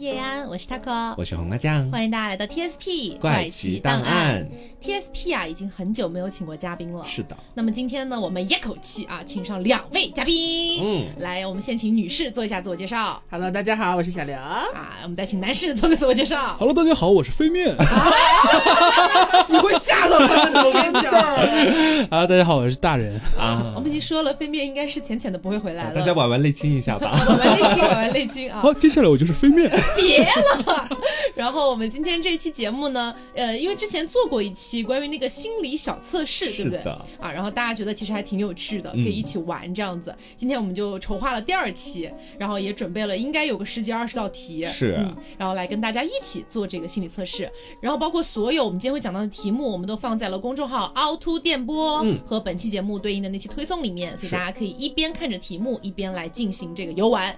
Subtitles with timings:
[0.00, 4.48] 叶安，我是 taco，我是红辣酱，欢迎大家来到 TSP 怪奇档案。
[4.82, 7.04] TSP 啊，已经很久没有请过嘉宾了。
[7.04, 10.82] 是的，那么今天呢，我们一口气啊，请上两位嘉宾。
[10.82, 14.34] 嗯，来，我们先请女士做一下自我介绍 Hello，大家好，我是小刘。
[14.34, 14.64] 啊，
[15.02, 16.56] 我们再请男士做个自我介绍。
[16.56, 17.76] Hello，大家好，我是飞面。
[19.52, 21.10] 你会吓到他的，我跟你讲。
[22.10, 23.20] 啊，大家好，我是大人。
[23.36, 25.94] 啊我，们已经说了，飞面应该是浅浅的不会回来了。
[25.94, 27.10] 大家玩玩泪亲一下吧。
[27.28, 28.60] 玩玩泪亲，玩玩泪亲啊！
[28.60, 29.68] 好，接下来我就是飞面。
[29.96, 30.88] 别了。
[31.34, 36.80] 然后我们今天这一期节目呢，呃，因为之前做过一期关于那个心理小测试，对不对？
[37.18, 40.14] 啊，然后大家觉得其实还挺有趣的，可嗯以一起玩这样子。
[40.36, 47.50] 今天我们就筹划了第二期，然后也准备了应该有个十几二十道题，是嗯，然后来跟大家一起做这个心理测试。
[47.80, 52.16] 然后包括所有我们今天会讲到的题目，我们都放在了公众号凹凸电波嗯。
[52.26, 57.34] 和本期节目对应的那期推送里面，所以大家可以一边看着题目，一边来进行这个游玩。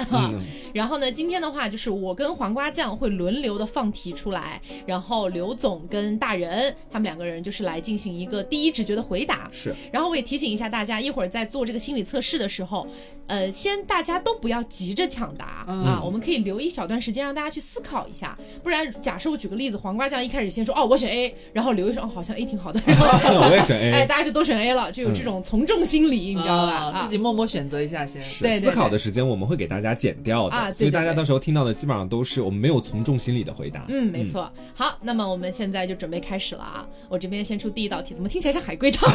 [0.74, 9.48] 然后呢，今天的话就是我跟黄瓜酱会轮流的放题出来，然后刘总跟大人他们两个人就是来进行一个第一直觉的回答。
[9.52, 9.72] 是。
[9.92, 12.86] 然后我也提醒一下大家，一会儿在做这个心理测试的时候，
[13.28, 15.84] 呃，先大家都不要急着抢答、嗯。
[15.84, 24.06] 啊，我们可以留一小段时间让大家去思考一下，不然假设我举个例子，黄瓜酱一开始先说哦我选 A，然后刘一说哦好像 A 挺好的，然 后我也选 A，哎。
[24.06, 26.72] 大家就都选 A 了，就有这种从众心理，你知道吧？
[26.72, 28.22] 啊自己默默选择一下先。
[28.22, 33.84] 是对对思考的时间我们会给大家减掉的，啊对所以大家到时候听到的基本上都是我们没有从众心理的回答。
[33.88, 34.50] 嗯，没错。
[34.74, 36.86] 好，那么我们现在就准备开始了啊！
[37.08, 39.12] 我这边先出第一道题，怎么听起来像海龟汤？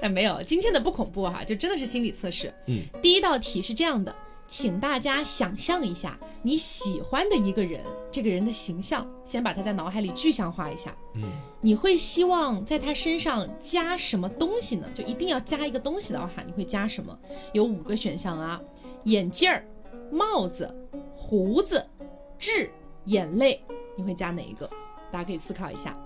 [0.00, 2.52] 但 没有，今天的不恐怖哈、就真的是心理测试。
[2.66, 4.14] 嗯，第一道题是这样的，
[4.52, 10.94] 请大家想象一下你喜欢的一个人，这个人的形象，先把他在脑海里具象化一下。
[11.14, 11.22] 嗯，
[11.62, 14.86] 你会希望在他身上加什么东西呢？
[14.92, 17.18] 就一定要加一个东西的话，你会加什么？
[17.54, 18.60] 有五个选项啊：
[19.04, 19.64] 眼镜儿、
[20.10, 20.70] 帽子、
[21.16, 21.82] 胡子、
[22.38, 22.70] 痣、
[23.06, 23.64] 眼泪，
[23.96, 24.68] 你会加哪一个？
[25.10, 25.98] 大家可以思考一下。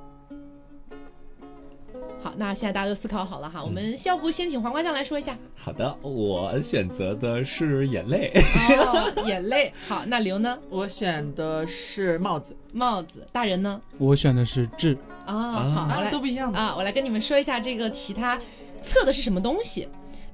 [2.26, 5.38] 好，那现在大家都思考好了哈，我们要不先请黄瓜酱来说一下。
[5.54, 8.32] 好的，我选择的是眼泪。
[8.80, 9.72] 哦，眼泪。
[9.86, 10.58] 好，那刘呢？
[10.68, 13.24] 我选的是帽子，帽子。
[13.30, 13.80] 大人呢？
[13.96, 14.98] 我选的是痣。
[15.24, 16.58] 啊、好，我啊，来都不一样的。
[16.58, 18.36] 啊，我来跟你们说一下这个题，它
[18.82, 19.86] 测的是什么东西。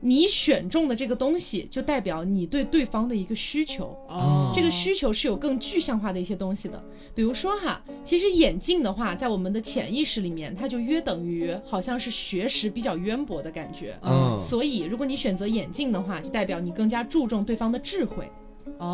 [0.04, 3.96] 你选中的这个东西，就代表你对对方的一个需求。
[4.08, 6.82] 哦，这个需求是有更具象化的一些东西的，
[7.14, 13.96] 比如说哈，其实眼镜的话，在我们的潜意识里面，它就约等于好像是学识比较渊博的感觉。
[14.02, 18.28] 嗯，所以，如果你选择眼镜的话，就代表你更加注重对方的智慧
[18.78, 18.86] 哦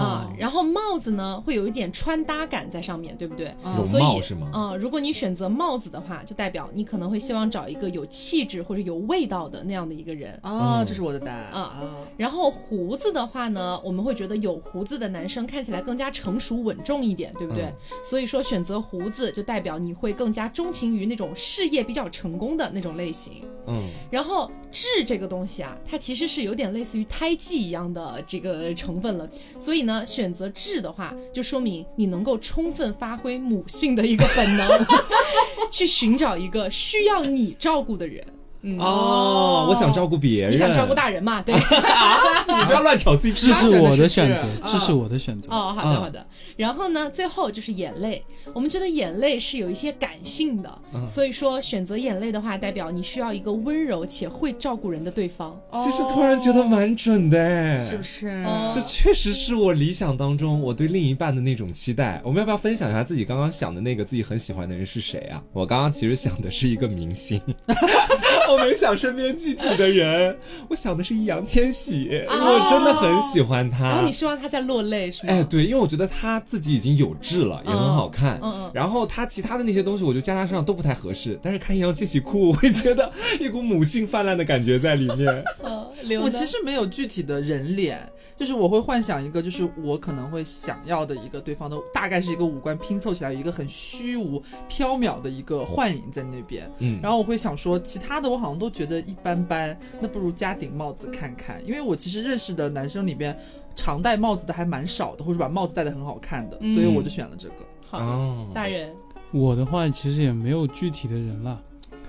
[0.00, 0.32] 啊。
[0.38, 3.54] 然后帽子呢，会有一点穿搭感在上面，对不对？
[3.84, 4.50] 所以貌是吗？
[4.52, 10.38] 啊、如果你选择帽子的话，就代表你可能会希望找一个有气质或者有味道的那样的一个人。
[10.42, 11.96] 哦，嗯这是我的答案啊啊。
[12.16, 17.64] 然后胡子的话呢，我们会觉得有胡子的男生看起来更加成熟稳重一点，对不对？
[17.64, 17.72] 嗯
[18.04, 23.44] 所以说选择胡子就代表你会更加钟情于那种事业比较成功的那种类型。
[23.66, 29.28] 嗯，然后痣这个东西啊，它其实是有点类似于胎记一样的这个成分了，
[29.58, 34.86] 所以呢，选择痣的话，就说明你能够充分发挥母性的一个本能，
[35.70, 38.24] 去寻找一个需要你照顾的人。
[38.62, 41.42] 嗯，哦，我想照顾别人，你想照顾大人嘛？
[41.46, 41.54] 对。
[41.54, 43.32] 你不要乱炒 CP。
[43.34, 45.52] 这是我的选择这是我的选择。
[45.52, 46.26] 哦，好的嗯好的。
[46.56, 48.22] 然后呢，最后就是眼泪。
[48.52, 55.58] 我们觉得眼泪是有一些感性的，嗯所以说选择眼泪的话，代表你需要一个温柔且会照顾人的对方。
[55.84, 58.28] 其实突然觉得蛮准的，哎是不是？
[58.46, 62.20] 哦这确实是我理想当中我对另一半的那种期待。
[62.24, 65.42] 我们要不要分享一下自己刚刚想的那个自己很喜欢的人是谁啊？
[65.52, 67.40] 我刚刚其实想的是一个明星，
[68.50, 70.36] 我没想身边具体的人，
[70.68, 73.84] 我想的是易烊千玺，我真的很喜欢他。
[73.84, 75.32] 然后你希望他在落泪是吗？
[75.32, 78.38] 哎，对，因为我觉得他自己已经有痣了，也很好看。
[78.42, 81.38] 嗯嗯然后他其他的那些东西，我觉得加他身上都不太合适。
[81.42, 85.44] 但是看易烊千玺哭，我会觉得一股母性泛滥的感觉在里面。
[85.62, 85.86] 嗯，
[86.22, 96.70] 我其实没有具体的人脸，就是我会幻想一个，就是我可能会想要的一个对方的，大概是一个五官拼凑起来有一个很虚无缥缈的一个幻影在那边。
[96.78, 103.36] 嗯，然后我会想说，其他的我好像都觉得一般般，那不如加顶帽子看看，因为我其实认识的男生里边，
[103.76, 107.54] 常戴帽子的还蛮少的，或者把帽子戴的很好看的，嗯所以我就选了这个。
[107.90, 108.90] 好，哦，大人
[109.30, 111.60] 我的话其实也没有具体的人了，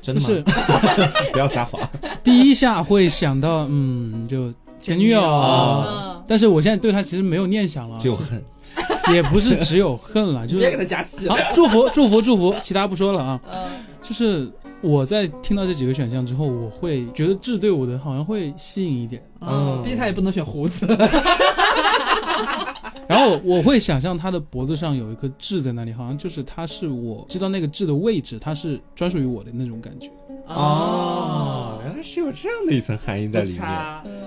[0.02, 0.54] 真的就是吗？
[1.34, 1.81] 不要撒谎。
[2.24, 8.44] 第一下会想到，嗯，就前女友但是我现在对他其实没有念想了，只有恨。
[9.14, 13.42] 也不是只有恨了，就是 别给是他加戏好祝福祝福祝福，其他不说了啊。
[13.52, 13.62] 嗯
[14.02, 14.52] 就是
[14.84, 19.26] 我在听到这几个选项之后，我会觉得痣对我的好像会吸引一点。
[19.40, 20.86] 嗯，毕竟他也不能选胡子。
[23.08, 30.10] 然后我会想象他的脖子上有一颗痣在那里，好像就是他是我知道那个痣的位置，它是专属于我的那种感觉。
[30.48, 33.62] 哦，原来是有这样的一层含义在里面。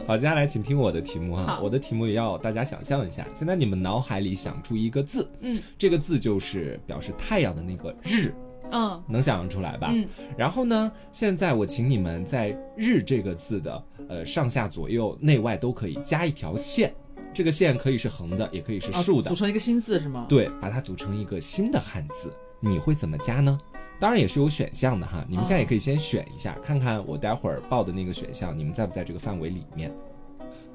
[0.07, 8.33] 好，接下来请听我的题目哈，我的题目也要大家想象一下，现在你们脑海里想出一个字，嗯，这个字就是表示太阳的那个日，
[8.71, 9.91] 嗯能想象出来吧？
[9.93, 16.95] 嗯然后呢，现在我请你们在“日”这个字的呃上下左右内外都可以加一条线，
[17.33, 20.27] 这个线可以是横的，也可以是啊竖的组，成一个新字是吗？
[20.29, 23.59] 对，把它组成一个新的汉字，你会怎么加呢？
[23.99, 29.91] 当然也是有选项的哈，你们现在也可以先选一下，看看我待会儿报的那个选项，你们在不在这个范围里面？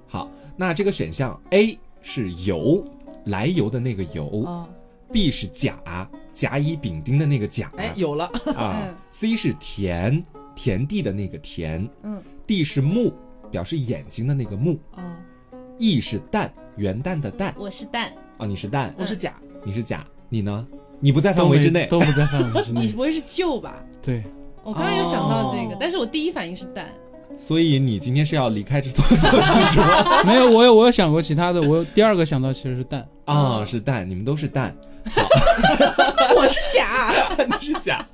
[0.08, 2.84] 好，那这个选项 A 是油，
[3.26, 4.68] 来油的那个油、啊，
[5.12, 5.78] b 是甲，
[6.34, 8.26] 甲乙丙丁的那个甲，哎，有了，
[8.56, 10.24] 啊嗯，C 是田，
[10.56, 13.14] 田地的那个田嗯，D 是目，
[13.52, 15.02] 表示眼睛的那个目哦
[15.78, 20.66] ，，E 是蛋，元旦的蛋，我是蛋，哦，你是蛋，我是甲，你是甲，你呢？
[21.00, 22.82] 你不在范围之内，都不在范围之 内。
[22.82, 23.76] 你不会是旧吧？
[24.02, 24.24] 对，
[24.64, 26.88] 我刚刚有想到这个，哦但是我第一反应是蛋。
[27.40, 30.22] 所以你今天是要离开这座小区是吗？
[30.28, 33.08] 没有，我有我有想过其他的，我第二个想到其实是蛋。
[33.26, 34.76] 啊，是蛋，你们都是蛋，
[36.36, 37.12] 我是假，
[37.60, 38.06] 你是假。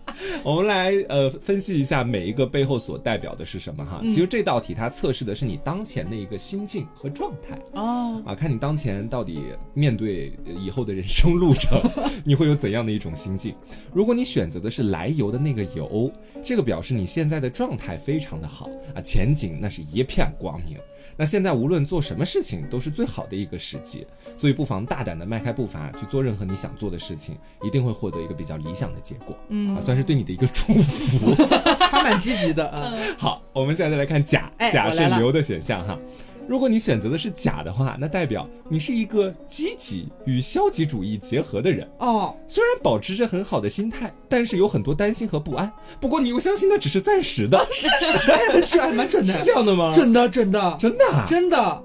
[0.44, 4.00] 我们来呃分析一下每一个背后所代表的是什么哈。
[4.01, 11.80] 嗯其实这道题它测试的是你当前的一个心境和状态哦，啊，看你当前到底面对呃以后的人生路程，
[12.25, 13.54] 你会有怎样的一种心境。
[13.94, 16.12] 如果你选择的是来由的那个由，
[16.44, 20.78] 这个表示你现在的状态非常的好啊，前景那是一片光明。
[21.18, 24.06] 那现在无论做什么事情都是最好的一个时机，
[24.36, 31.34] 所以不妨大胆的迈开步伐去做任何你想做的事情，一定会获得一个比较理想的结果，嗯啊，算是对你的一个祝福。
[31.90, 32.94] 还蛮积极的啊。
[33.18, 35.98] 好，我们现在再来看甲，哎甲是我来了留的选项哈。
[36.47, 41.88] 如果你选择的是甲的话，那代表你是一个积极与消极主义结合的人。
[41.99, 45.71] 哦，虽然保持着很好的心态，但是有很多担心和不安。
[45.99, 49.91] 不过你又相信那只是暂时的，是是是，是还蛮准的，是这样的吗？
[49.94, 51.83] 准的，准的，真的、啊，真的，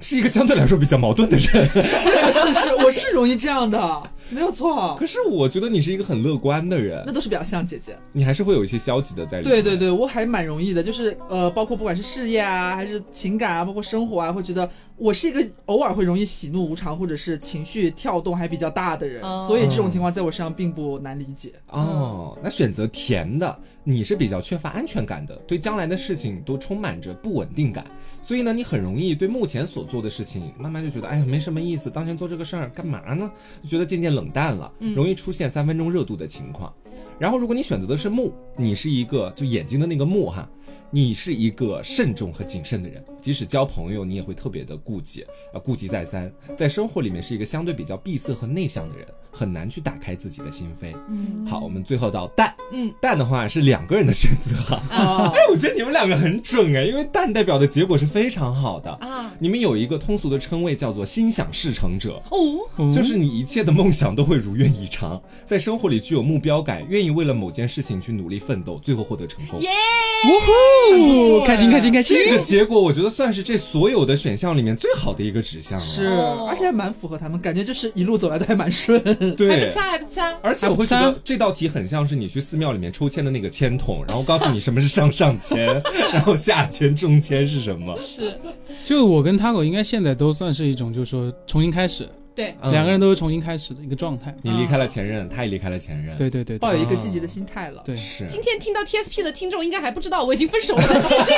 [0.00, 1.68] 是一个相对来说比较矛盾的人。
[1.84, 4.94] 是是是，我是容易这样的，没有错。
[4.98, 7.96] 可是我觉得你是一个很乐观的人那，都是表象，姐姐。
[8.12, 9.62] 你还是会有一些消极的在里面。
[9.62, 21.52] 对对对，我还蛮容易的，就是呃，包括不管是事业啊，还是情感啊，包括生活啊，会觉得我是一个偶尔会容易喜怒无常，或者是情绪跳动还比较大的人，哦所以这种情况在我身上并不难理解。
[21.68, 27.86] 哦，那选择甜的，你是比较缺乏安全感的，对将来的事情都充满着不稳定感，
[28.22, 33.30] 所以呢，你很容易对目前所做的事情，慢慢就觉得，哎呀，没什么意思，当前做这个事儿干嘛呢？
[33.62, 36.74] 就觉得渐渐冷淡了，容易出现三分钟热度的情况。
[37.20, 40.48] 然后，如果你选择的是木，你是一个就眼睛的那个木哈。
[40.90, 46.32] 你是一个慎重和谨慎的人，即使交朋友，你也会特别的顾忌，啊，顾忌再三。
[46.56, 50.94] 在生活里面是一个相对比较闭塞和内向的人，很难去打开自己的心扉。
[51.08, 54.82] 嗯好，我们最后到蛋，嗯，蛋的话是两个人的选择哈。
[54.90, 58.90] 哦 哎，我觉得你们两个很准哎，因为蛋代表的结果是非常好的。
[58.92, 62.20] 啊你们有一个通俗的称谓叫做心想事成者。
[62.30, 69.60] 哦，就是你一切的梦想都会如愿以偿，在生活里具有目标感，愿意为了某件事情去努力奋斗，最后获得成功。
[69.60, 69.68] 耶！
[70.24, 72.16] 哦，开心开心开心！
[72.16, 75.84] 这个结果，我觉得算是这所有的选项里面最好的一个指向了。
[75.84, 79.00] 是，哦而且还蛮符合他们，感觉就是一路走来都还蛮顺。
[79.04, 79.70] 还不对。
[79.70, 80.34] 差，还不差。
[80.42, 85.66] 而且我会觉得这道题很像是你去寺庙里面抽签的那个签筒，然后告诉你什么是上上签，
[86.12, 87.96] 然后下签、中签是什么。
[87.96, 88.32] 是，
[88.84, 92.08] 就我跟 Taco 应该现在都算是一种，就是说重新开始，
[92.38, 94.32] 对，嗯两个人都是重新开始的一个状态。
[94.42, 96.16] 你离开了前任，他也离开了前任。
[96.16, 97.82] 对对对对，抱有一个积极的心态了。
[97.84, 98.24] 对是。
[98.28, 101.36] 今天听到 TSP 的听众应该还不知道我已经分手了的事情，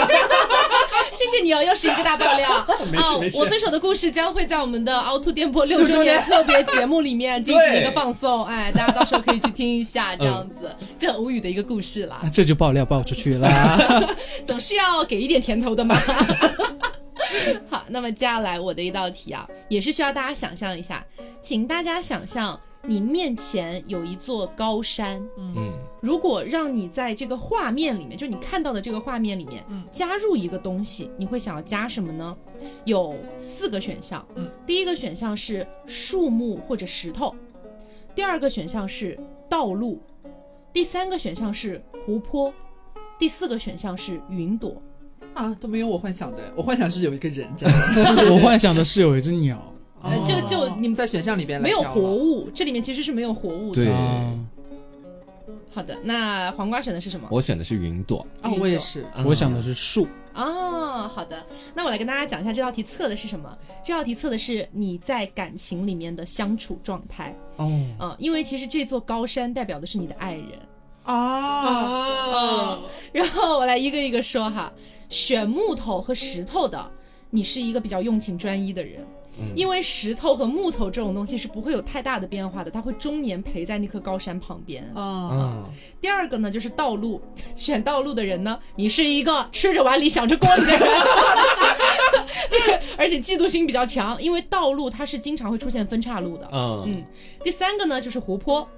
[1.17, 2.67] 谢谢你哦，又是一个大爆料。
[2.93, 14.15] 没事没事我分手的故事将会在我们的凹凸电波六周年特别节目里面 进行一个放送，哎，大家到时候可以去听一下，这样子，这很无语的一个故事啦啊，，这就爆料爆出去了。
[14.45, 15.97] 总是要给一点甜头的嘛。
[17.69, 21.05] 好，那么接下来我的一道题啊，也是需要大家想象一下，
[21.41, 29.85] 请大家想象你面前有一座高山，嗯，如果让你在这个画面里面，就你看到的这个画面里面，嗯。
[29.93, 32.37] 加入一个东西，你会想要加什么呢？
[32.85, 37.35] 有四个选项，嗯，第一个选项是树木或者石头，
[38.15, 39.19] 第二个选项是
[39.49, 40.01] 道路，
[40.73, 42.53] 第三个选项是湖泊，
[43.19, 44.81] 第四个选项是云朵。
[45.35, 47.77] 啊，都没有我幻想的，我幻想是有一个人这样。
[48.33, 49.63] 我幻想的是有一只鸟。
[50.03, 53.93] 呃就就你们在选项里边没有活物，这里面其实是没有活物的。
[55.73, 57.29] 好的，那黄瓜选的是什么？
[57.31, 58.27] 我选的是云朵。
[58.41, 59.05] 啊，我也是。
[59.25, 60.07] 我想的是树。
[60.35, 61.45] 哦，好的，
[61.75, 63.55] 那我来跟大家讲一下这道题测的是什么。
[63.85, 67.37] 这道题测的是你在感情里面的相处状态。
[67.57, 67.71] 哦
[68.01, 70.59] 嗯，因为其实这座高山代表的是你的爱人。
[71.03, 72.81] 啊，啊，
[73.13, 74.73] 然后我来一个一个说哈，
[75.11, 76.91] 选木头和石头的，
[77.29, 79.07] 你是一个比较用情专一的人。
[79.55, 84.85] 因为石头和木头这种东西是不会有太大的变化的，它会终年陪在那棵高山旁边。
[84.95, 85.65] 啊，嗯，
[85.99, 87.23] 第二个呢，就是道路，
[87.57, 90.81] 选道路的人呢，你是一个吃着碗里想着锅里的人，
[92.99, 96.47] 而且嫉妒心比较强，因为道路它是经常会出现分岔路的。
[96.53, 97.03] 嗯嗯，
[97.43, 98.69] 第三个呢就是湖泊，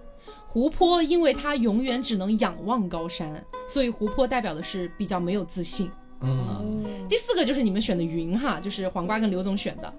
[0.47, 5.91] 湖泊因为它永远只能仰望高山，所以湖泊代表的是比较没有自信。
[6.23, 9.93] 嗯，第四个就是你们选的云哈，就是黄瓜跟刘总选的。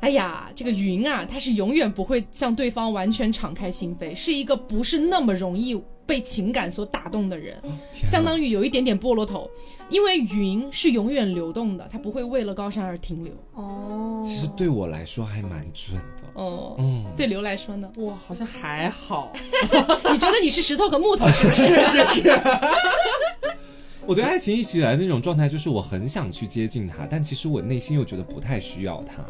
[0.00, 7.60] 哎呀，这个云啊，他是永远不会向对方完全敞开心扉，是一个不是那么容易被情感所打动的人，
[8.06, 9.50] 相当于有一点点菠萝头，
[9.90, 13.34] 因为云是永远流动的，它不会为了高山而停留。
[13.54, 16.40] 哦，其实对我来说还蛮准的。
[16.40, 17.90] 哦，嗯，对刘来说呢？
[17.96, 19.32] 哇，好像还好，
[20.12, 21.64] 你觉得你是石头和木头是不是？
[21.64, 22.40] 是 是是，
[24.08, 29.22] 我对爱情一直以来的那种状态，就是我很想去接近他，但其实我内心又觉得不太需要他，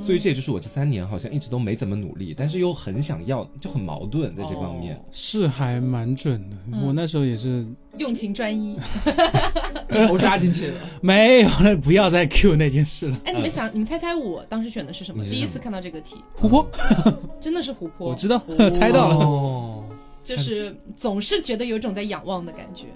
[0.00, 4.94] 所以这也就是我这三年好像一直都没怎么努力，但是又很想要，就很矛盾在这方面。
[4.94, 6.56] 哦是还蛮准的。
[6.72, 7.66] 嗯我那时候也是
[7.98, 8.78] 用情专一。
[9.90, 10.74] 一头扎进去了。
[11.02, 13.20] 没有了，不要再 Q 那件事了。
[13.24, 15.24] 哎，你们想，你们猜猜我当时选的是什么？
[15.24, 16.70] 什么第一次看到这个题，湖泊，
[17.40, 18.10] 真的是湖泊。
[18.10, 18.40] 我知道，
[18.72, 19.16] 猜到了。
[19.16, 19.84] 哦，
[20.22, 22.86] 就是总是觉得有一种在仰望的感觉。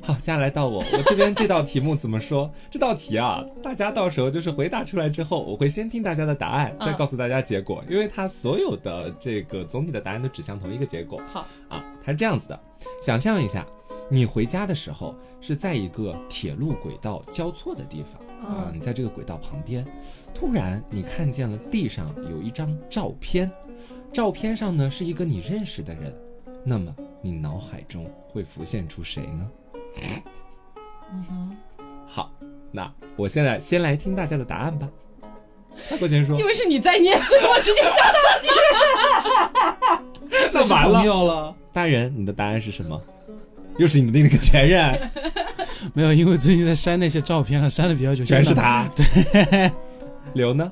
[0.04, 2.50] 好，接下来到我，我这边这道题目怎么说？
[2.70, 11.20] 这道题啊，大家到时候就是回答出来之后，我会先听大家的答案，嗯再告诉大家结果，因为它所有的这个总体的答案都指向同一个结果。
[11.32, 12.58] 好，啊，它是这样子的，
[13.02, 13.66] 想象一下，
[14.08, 19.86] 你回家的时候是在一个铁路轨道交错的地方啊，你在这个轨道旁边，
[20.34, 23.50] 突然你看见了地上有一张照片，
[24.12, 26.12] 照片上呢是一个你认识的人，
[26.64, 29.50] 那么你脑海中会浮现出谁呢？
[31.12, 31.56] 嗯哼，
[32.06, 32.30] 好，
[32.70, 34.88] 那我现在先来听大家的答案吧。
[35.88, 37.92] 大国先说因，为是你在念，所以我直接想
[40.52, 43.00] 那完朋了，友了，大人，你的答案是什么？
[43.78, 45.10] 又是你的那个前任，
[45.94, 48.52] 没有，因为最近在删那些照片了，删的比较久，全是。
[48.54, 48.88] 他。
[48.94, 49.70] 对，
[50.34, 50.70] 刘呢？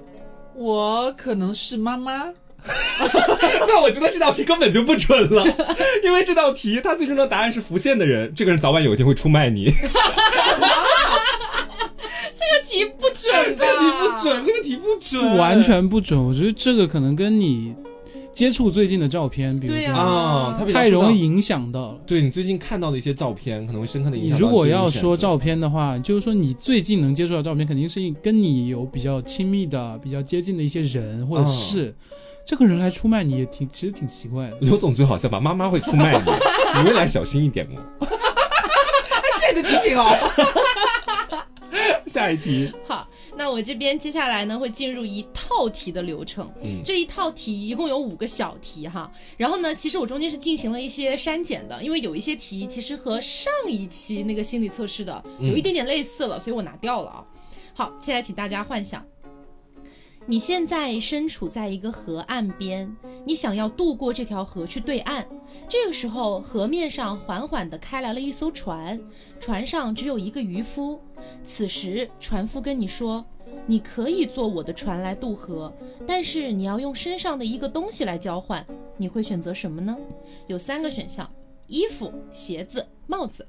[0.54, 2.26] 我可能是妈妈，
[3.68, 5.44] 那我觉得这道题根本就不准了，
[6.04, 9.72] 因为这道题它最终的答案是浮现的人，这个人早晚有一天会出卖你。
[12.34, 16.22] 这个题不准这个题不准，这个题不准，完全不准。
[16.22, 17.74] 我觉得这个可能跟你
[18.32, 21.20] 接触最近的照片，比如说、啊啊，它比较太容易。
[21.20, 21.98] 影响到了。
[22.06, 31.94] 对你最近看到的一些照片，可能会深刻的影响你如果要说照片的话，就是说你最近能接触到照片，肯定是跟你有比较亲密的、比较接近的一些人或者嗯事。
[32.48, 34.56] 这个人来出卖你也挺，其实挺奇怪的。
[34.62, 36.32] 刘总最好笑吧，妈妈会出卖你，
[36.80, 38.08] 你未来小心一点哦。
[39.38, 41.44] 谢谢你的提醒哦。
[42.08, 46.50] 下一题，好，那我这边接下来呢会进入一套题的流程。
[46.62, 57.22] 嗯这一套题一共有五个小题哈，然后呢，其实我中间是进行了一些删减的，因为有一些题其实和上一期那个心理测试的有一点点类似了，所以我拿掉了啊。
[57.74, 59.04] 好，现在请大家幻想。
[60.30, 62.94] 你现在身处在一个河岸边，
[63.24, 65.26] 你想要渡过这条河去对岸。
[65.66, 69.00] 这个时候，河面上缓缓地开来了一艘船，
[69.40, 71.00] 船上只有一个渔夫。
[71.44, 73.24] 此时，船夫跟你说
[73.64, 75.72] ：“你可以坐我的船来渡河，
[76.06, 78.62] 但是你要用身上的一个东西来交换。
[78.98, 79.96] 你会选择什么呢？
[80.46, 81.26] 有三个选项：
[81.68, 83.48] 衣服、鞋子、帽子。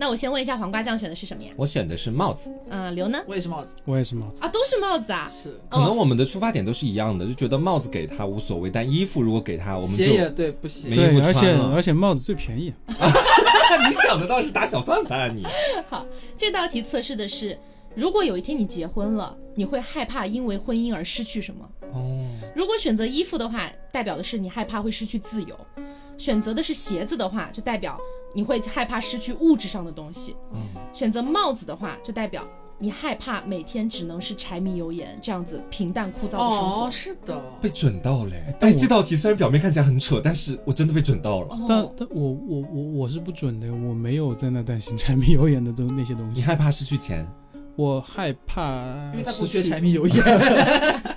[0.00, 1.50] 那我先问一下黄瓜酱选的是什么呀？
[1.56, 3.22] 我选的是帽子，嗯、刘呢？
[3.26, 5.30] 我也是帽子，我也是帽子，啊，都是帽子啊。
[5.30, 10.96] 是可能我们的出发点都是一样的，就觉得帽子给他无所谓，但衣服如果给他，我们就也对不行没。
[10.96, 12.72] 衣服对，而且而且帽子最便宜。
[12.88, 15.46] 你想的倒是打小算盘啊你。
[16.34, 17.58] 这道题测试的是，
[17.94, 21.68] 如果有一天你结婚了，你会害怕因为婚姻而失去什么？
[21.92, 22.24] 哦，
[22.56, 25.54] 如果选择衣服的话，代表的是你害怕会失去自由；
[26.16, 28.00] 选择的是鞋子的话，就代表
[28.34, 30.60] 你会害怕失去物质上的东西；嗯
[30.92, 32.46] 选择帽子的话，就代表
[32.78, 36.86] 你害怕每天只能是柴米油盐这样子平淡枯燥的生活。
[36.86, 38.54] 哦，是的，被准到嘞！
[38.60, 41.48] 哎，这道题虽然表面看起来很扯，但是我真的被准到了。
[41.68, 46.40] 但哦，但我我我我是不准的，我没有在那担心柴米油盐的东那些东西。
[46.40, 47.26] 你害怕失去钱？
[47.76, 50.16] 我害怕因为他不缺失去柴米油盐。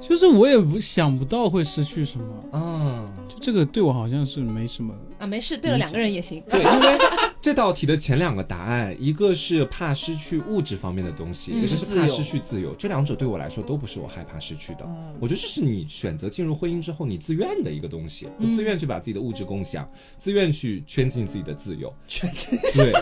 [0.00, 4.94] 就是我也不想不到会失去什么，嗯，就这个对我好像是没什么。
[5.18, 6.42] 啊，没事，对了两个人也行。
[6.50, 6.98] 对，因为
[7.46, 12.74] 这道题的前两个答案，一个是怕失去物质方面的东西，嗯一个是怕失去自由。
[12.74, 14.80] 这两者对我来说都不是我害怕失去的。
[14.84, 19.88] 嗯我觉得这是你选择进入婚姻之后你自愿的一个东西，我自愿去把自己的物质共享，
[20.18, 21.94] 自愿去圈进自己的自由。
[22.08, 22.92] 圈进对，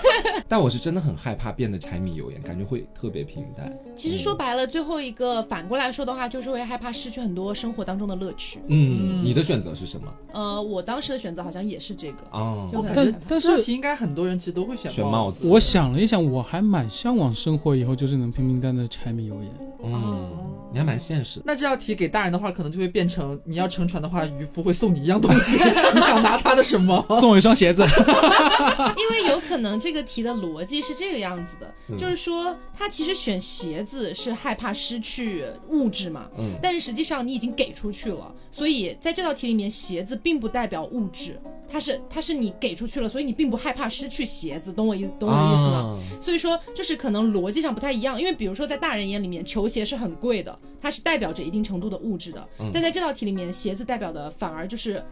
[0.47, 3.75] 但我是真的很害怕变得柴米油盐，感觉会特别平淡。
[3.97, 8.61] 其实说白了，最后一个反过来说的话，就是会害怕失去很多生活当中的乐趣。
[8.67, 10.13] 嗯，你的选择是什么？
[10.35, 19.51] 呃，我当时的选择好像也是这个，哦，就很我感觉但但是这道题应该很多人其实都会选选帽帽子我想了一想，我还蛮向往生活以后就是能平平淡淡的柴米油盐。
[19.87, 20.31] 嗯，
[20.73, 21.45] 你还蛮现实的。
[21.47, 25.59] 那这道题给大人的话，可能就会变成你要乘船的话，渔夫会送你一样东西，
[25.95, 27.05] 你想拿他的什么？
[27.21, 27.83] 送我一双鞋子，
[28.97, 41.39] 因为有可能这个题的逻辑是这个样子的，嗯就是说他其实选鞋子是害怕失去物质嘛，嗯但是实际上你已经给出去了，所以在这道题里面，鞋子并不代表物质，
[41.69, 45.77] 它是它是你给出去了，所以你并不害怕失去鞋子，懂我意懂我的意思吗？
[45.77, 52.71] 啊所以说，就是可能逻辑上不太一样，因为比如说在大人眼里面，球鞋是很贵的，它是代表着一定程度的物质的，嗯。
[52.73, 55.05] 但在这道题里面，鞋子代表的反而就是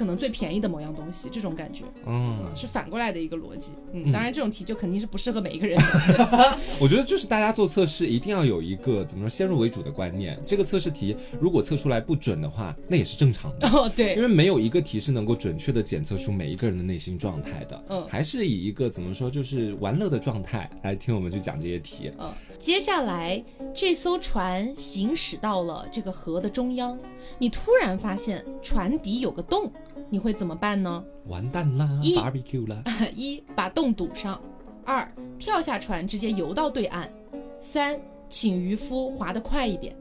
[0.00, 3.72] 可能最便宜的某样东西，这种感觉，嗯，是反过来的一个逻辑。
[3.92, 6.58] 嗯，嗯当然这种题就肯定是不适合每一个人的。
[6.80, 10.40] 我觉得就是大家做测试一定要有一个怎么说先入为主的观念。
[10.46, 13.68] 这个测试题如果测出来不准的话，那也是正常的。
[13.76, 22.10] 哦，对因，为没有一个题是能够准确的检测出每一个人的内心状态的，嗯还是以一个怎么说，就是玩乐的状态来听我们去讲这些题。
[22.18, 26.98] 嗯，接下来这艘船行驶到了这个河的中央，
[27.38, 29.70] 你突然发现船底有个洞，
[30.10, 31.02] 你会怎么办呢？
[31.26, 32.82] 完蛋啦一，barbecue 啦，
[33.14, 34.40] 一把洞堵上，
[34.84, 37.08] 二跳下船直接游到对岸，
[37.60, 37.98] 三
[38.28, 39.96] 请渔夫划得快一点。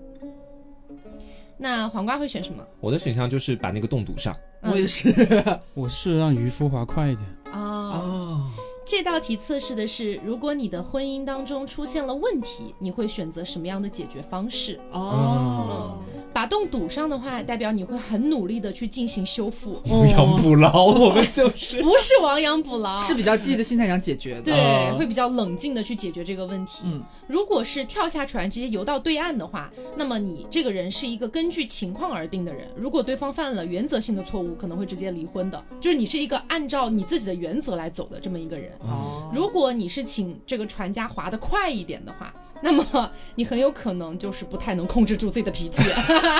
[1.57, 2.63] 那黄瓜会选什么？
[2.79, 4.33] 我的选项就是把那个洞堵上。
[4.61, 5.13] 嗯我也是，
[5.73, 7.25] 我是让渔夫划快一点。
[7.53, 8.51] 啊、哦，
[8.85, 14.77] 这道题测试的是，如果你的婚姻当中出现了问题，你会选择什么样的解决方式？
[14.91, 15.99] 哦，
[16.39, 21.81] 把洞堵上的话，代表你会很努力的去进行修复， 亡羊补牢，我们就是。
[21.83, 24.43] 不是亡羊补牢，是比较积极的心态想解决的。
[24.43, 26.83] 对，啊会比较冷静的去解决这个问题。
[26.85, 32.69] 嗯，如果是跳下船直接游到对岸的话，那么你这个人是一个根据情况而定的人。
[32.73, 35.61] 如果对方犯了原则性的错误，可能会直接离婚的。
[35.81, 38.71] 就是你是一个按照你自己的原则来走的这么一个人。
[38.83, 45.83] 哦，如果你是请这个船家划得快一点的话， 那么你很有可能就是不太能控制住自己的脾气，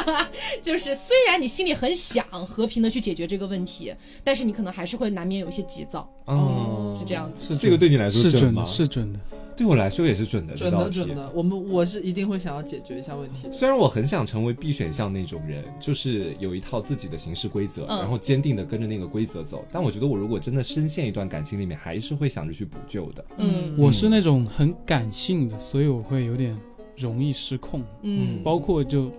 [0.61, 7.53] 就是虽然你心里很想和平的去解决这个问题，但是你可能还是会难免有一些急躁，哦是这样子。
[7.53, 8.67] 是这个对你来说是准吗的，？
[8.67, 9.19] 是准的。
[9.59, 13.51] 对我来说也是准的，准的准的，我们我是一定会想要解决一下问题的。
[13.51, 19.65] 虽然我很想成为 B 选项那种人，就是有一套自己的行事规则，嗯然后坚定的跟着那个规则走。
[19.69, 23.25] 但我觉得我如果真的深陷一段感情里面，还是会想着去补救的。
[23.35, 26.57] 嗯我是那种很感性的，所以我会有点
[26.95, 29.11] 容易失控，嗯，包括就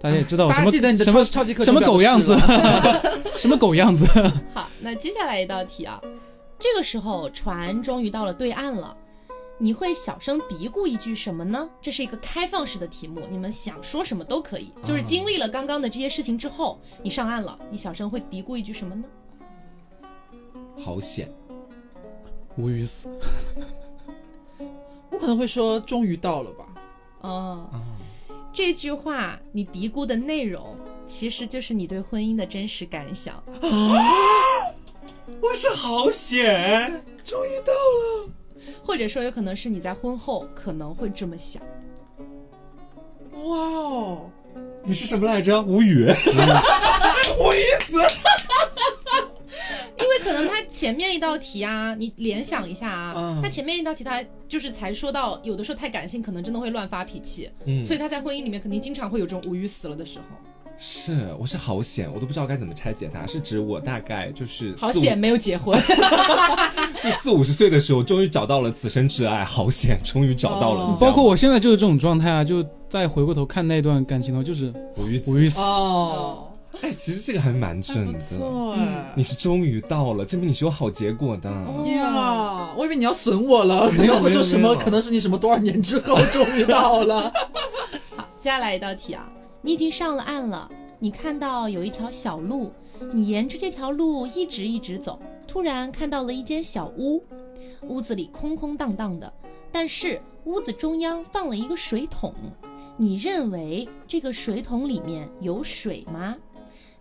[0.00, 2.32] 大家也知道大什么家记得你的什么超超级课什么狗样子，
[3.36, 4.06] 什么狗样子。
[4.54, 6.00] 好，那接下来一道题啊，
[6.60, 8.96] 这个时候船终于到了对岸了。
[9.62, 11.68] 你会小声嘀咕一句什么呢？
[11.82, 14.72] 这是一个开放式的题目，你们想说什么都可以。
[14.82, 19.04] 就是经历了刚刚的这些事情之后，你上岸了，你小声会嘀咕一句什么呢？
[20.82, 21.30] 好险！
[22.56, 23.10] 无语死。
[25.10, 26.66] 我可能会说终于到了吧。
[27.20, 27.84] 哦，啊，
[28.54, 30.74] 这句话你嘀咕的内容，
[31.06, 33.34] 其实就是你对婚姻的真实感想。
[33.34, 33.44] 啊
[35.42, 38.30] 我是好险，终于到了。
[38.90, 41.62] 或者说，有可能是你在婚后可能会这么想。
[43.44, 44.28] 哇哦，
[44.82, 45.62] 你是什么来着？
[45.62, 46.06] 无语，
[47.38, 47.98] 无语死。
[49.96, 60.24] 因为可能他前面一道题啊，你联想一下啊，嗯他前面一道题他就是才说到，有的时候太感性，可能真的会乱发脾气，嗯所以他在婚姻里面肯定经常会有这种无语死了的时候。
[60.82, 63.26] 是，我是好险，我都不知道该怎么拆解它。
[63.26, 65.78] 是指我大概就是好险没有结婚，
[67.04, 70.96] 就四五十岁的时候，终于找到了此生挚爱，好险，终于找到了。
[70.98, 75.60] 包括我现在就是这种状态啊，就再回过头看那段感情的话，就是无语子无语死。
[75.60, 76.48] 哦，
[76.80, 78.18] 哎，其实这个还蛮准的。
[78.18, 79.12] 错哎。
[79.14, 81.50] 你是终于到了，证明你是有好结果的。
[81.50, 84.74] 呀，我以为你要损我了，没有可能会说什么？
[84.76, 87.30] 可能是你什么多少年之后终于到了。
[88.16, 89.28] 好，接下来一道题啊，
[89.62, 92.72] 你已经上了岸了，你看到有一条小路，
[93.12, 97.22] 你沿着这条路一直一直走，突然看到了一间小屋，
[97.82, 99.32] 屋子里空空荡荡的，
[99.70, 102.34] 但是屋子中央放了一个水桶，
[102.96, 106.36] 你认为这个水桶里面有水吗？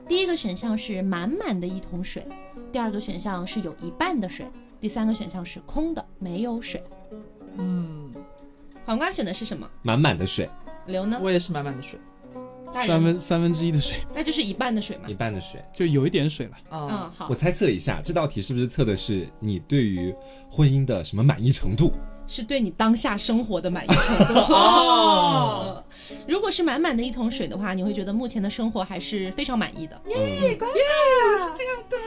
[0.08, 2.26] 第一个选项是满满的一桶水，
[2.72, 4.46] 第二个选项是有一半的水，
[4.82, 6.84] 第三个选项是空的，没有水。
[7.58, 8.12] 嗯，
[8.86, 9.70] 黄瓜选的是什么？
[9.82, 10.50] 满满的水，
[10.88, 11.20] 刘呢？
[11.22, 12.00] 我也是满满的水
[12.74, 15.14] 三分三分之一的水，那就是一半的水嘛一。
[15.14, 15.62] 半的水。
[15.74, 16.52] 就有一点水了。
[16.70, 20.14] 啊嗯，，好我，猜测一下，这道题是不是测的是你对于
[20.50, 21.92] 婚姻的什么满意程度？
[22.28, 25.84] 是对你当下生活的满意程度 哦。
[26.28, 30.00] 如果是满满的一桶水的话，你会觉得目前的生活还是非常满意的。
[30.10, 30.16] 耶，
[30.60, 31.98] 我是这样的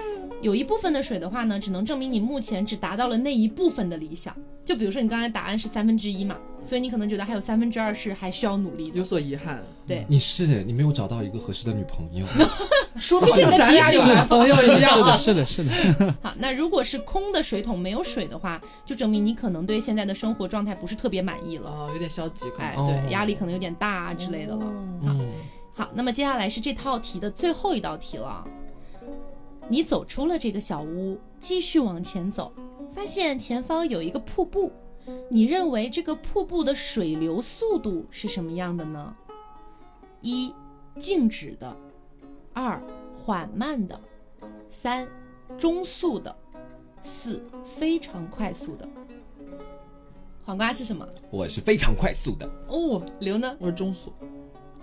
[0.41, 4.33] 有一部分的水的话呢，只能证明你目前只达到了那一部分的理想。
[4.65, 8.99] 就比如说你刚才答案是三分之一嘛，所以你可能觉得还有三分之二是还需要努力的。
[8.99, 12.25] 有所遗憾，对，你是你没有找到一个合适的女朋友，
[12.97, 16.15] 说的好像咱俩有男 朋友一样是的，是的，是的。
[16.23, 21.69] 好，那如果是空的水桶没有水的话，就证明你可能对现在的生活状态不是特别满意了。
[21.69, 24.65] 哦，有点消极，可哎，对，压力可能有点大啊之类的了。
[25.03, 25.29] 嗯，
[25.75, 28.45] 好，那么接下来是这套题的最后一道题了。
[29.69, 32.53] 你走出了这个小屋，继续往前走，
[32.95, 34.71] 发现前方有一个瀑布。
[35.29, 39.17] 你认为这个瀑布的水流速度是什么样的呢？
[40.21, 40.55] 一，
[40.97, 41.75] 静止的；
[42.53, 42.81] 二，
[43.17, 43.99] 缓慢的；
[44.69, 45.09] 三，
[45.59, 46.33] 中速的；
[47.01, 48.89] 四，非常快速的。
[50.45, 51.09] 黄瓜是什么？
[51.31, 53.57] 我是非常快速的，哦，刘呢？
[53.59, 54.13] 我是中速，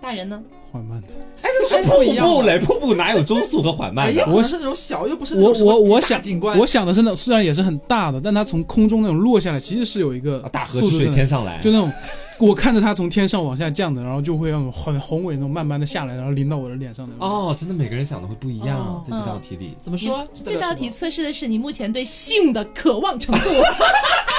[0.02, 0.42] 大人呢？
[0.72, 1.08] 缓慢的。
[1.68, 4.14] 是不一样瀑布嘞，瀑布哪有中速和缓哎慢的？
[4.14, 11.92] 呀，我是那种小，又不是那我我我想景观，我想的是那虽然也是很大的，但它从空中那种落下来，其实是有一个啊大河之水天上来，就那种
[12.40, 17.14] 我看着它从天上往下降的，然后就会那种很宏伟那种慢慢的下来，然后淋到我的脸上的。
[17.20, 19.76] 哦，真的每个人想的会不一样哦，在这道题里。
[19.80, 20.26] 怎么说？
[20.44, 23.46] 这道题测试的是你目前对性的渴望程度。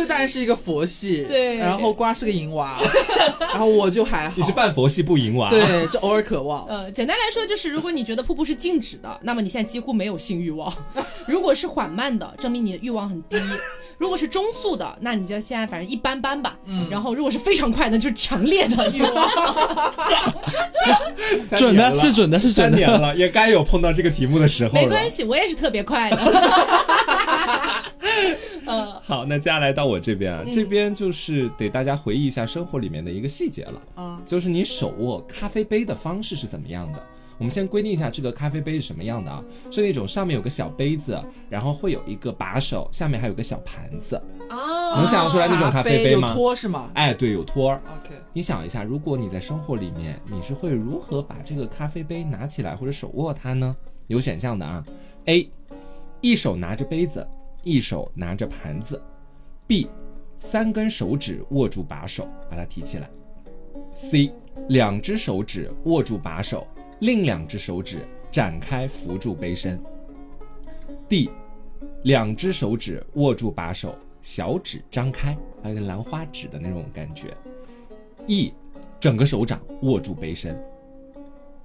[0.00, 1.58] 所以当然是一个佛系，对。
[1.58, 2.80] 然后瓜是个淫娃，
[3.52, 10.72] 然后我就还好，你是半佛系不淫娃，对，是偶尔渴望，呃，简单来说就是，如果你觉得瀑布是静止的，那么你现在几乎没有性欲望；
[11.28, 13.36] 如果是缓慢的，证明你的欲望很低；
[13.98, 16.56] 如果是中速的，那你就现在反正一般般吧。
[16.64, 19.30] 嗯，然后如果是非常快的，就是强烈的欲望。
[21.58, 22.86] 准的是准的是三准的。
[22.86, 24.80] 年了，也该有碰到这个题目的时候了。
[24.80, 26.16] 没关系，我也是特别快的。
[28.70, 37.02] 呃，好，那接下来到我这边啊，这边就是得大家回忆一下生活里面的一个细节了啊就是你手握咖啡杯的方式是怎么样的。
[37.36, 39.42] 我们先规定一下这个咖啡杯是什么样的啊？
[39.70, 44.20] 是那种上面有个小杯子，然后会有一个把手，下面还有个小盘子。
[44.50, 47.80] 哦能想象出来那种咖啡杯吗有托是吗哎，对，有托儿。
[47.86, 53.74] ？OK，你想一下，如果你在生活里面，你是会如何把这个咖啡杯拿起来或者手握它呢？
[54.08, 54.84] 有选项的啊
[55.24, 55.48] ，A，
[56.20, 57.26] 一手拿着杯子，
[57.62, 59.02] 一手拿着盘子
[59.68, 59.88] ；B，
[60.38, 63.10] 三根手指握住把手，把它提起来
[63.94, 64.32] ；C，
[64.68, 66.66] 两只手指握住把手，
[67.00, 69.78] 另两只手指展开扶住杯身
[71.08, 71.30] ；D，
[72.04, 77.36] 两只手指握住把手，小指张开，还有点兰花指的那种感觉。
[78.26, 78.52] E，
[78.98, 80.58] 整个手掌握住杯身。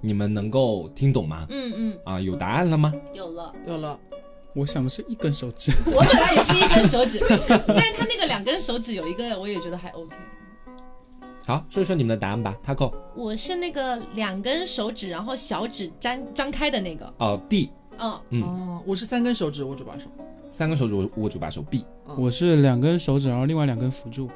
[0.00, 1.46] 你们能够听懂吗？
[1.50, 2.92] 嗯嗯，啊，有答案了吗？
[3.14, 3.52] 有了。
[3.66, 3.98] 有了，
[4.56, 10.16] 我想的是一根手指，我本来也是一根手指，但是他那个两根手指有一个，我也觉得还 OK。
[11.44, 12.56] 好，说一说你们的答案吧。
[12.64, 17.12] Taco，我是那个两根手指，然后小指张张开的那个。
[17.18, 20.08] 哦，D，嗯，嗯，哦，我是三根手指握住把手，
[20.50, 21.60] 三根手指握握住把手。
[21.60, 21.84] B，
[22.16, 24.30] 我是两根手指，然后另外两根辅助。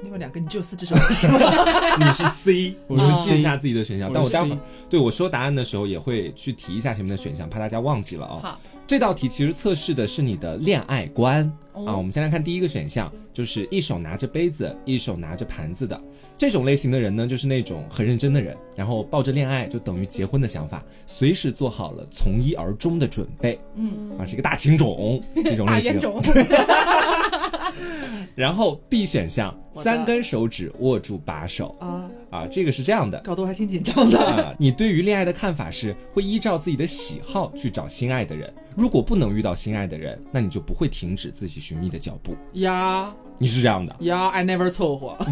[0.00, 1.38] 哦，另外两个你只有四只手指是吗？
[1.98, 4.10] 你是 C，我是你 C 记一下自己的选项。
[4.12, 4.58] 但我待会儿
[4.88, 8.40] 对我说答案的时候也会去提一下前面的选项，怕大家忘记了哦。
[8.42, 11.96] 好，这道题其实测试的是你的恋爱观、哦啊。
[11.96, 16.00] 我们先来看第一个选项，就是一手拿着杯子，一手拿着盘子的
[16.38, 26.00] 这种类型的人呢，就是那种很认真的人，然后抱着恋爱就等于结婚的想法，随时做好了从一而终的准备嗯，啊，是一个大情种这种类型。
[26.00, 26.22] 大冤种。
[28.34, 33.18] 然后 B 选项，三根手指握住把手啊，啊，这个是这样的。
[33.20, 34.18] 搞得我还挺紧张的。
[34.18, 38.52] 啊，你对于恋爱的看法是会依照自己的喜好去找心爱的人。
[38.76, 42.34] 如果不能遇到心爱的人，那你就不会停止自己寻觅的脚步。
[42.54, 45.16] 呀你是这样的，呀，I never 凑合，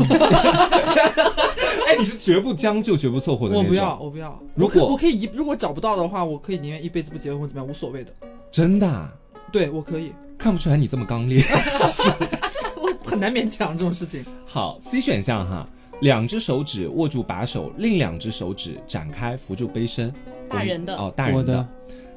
[1.87, 3.65] 哎，你是绝不将就、绝不凑合的那种。
[3.65, 4.43] 我不要，，我不要。
[4.55, 8.13] 如果我可以一，如果找不到的话，我可以宁愿一辈子不结婚或怎么样，无所谓的。
[8.51, 9.13] 真的啊、
[9.53, 11.43] 对我可以，看不出来你这么刚烈。
[12.81, 14.25] 我很难勉强这种事情。
[14.47, 15.69] 好，C 选项哈，
[16.01, 20.15] 两只手指握住把手，另两只手指展开扶住杯身。
[20.49, 21.69] 大人的哦，大人的的，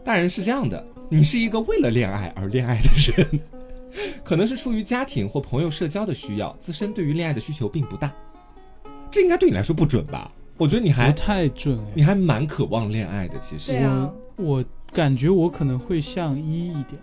[0.06, 3.40] 大人是这样的，你是一个为了恋爱而恋爱的人，
[4.24, 8.14] 可能是出于家庭或朋友社交的需要，自身对于恋爱的需求并不大。
[9.10, 10.32] 这应该对你来说不准吧？
[10.58, 11.92] 我觉得你还不太准哎。
[11.96, 17.02] 你还蛮渴望恋爱的，其实啊我我感觉我可能会像一一点。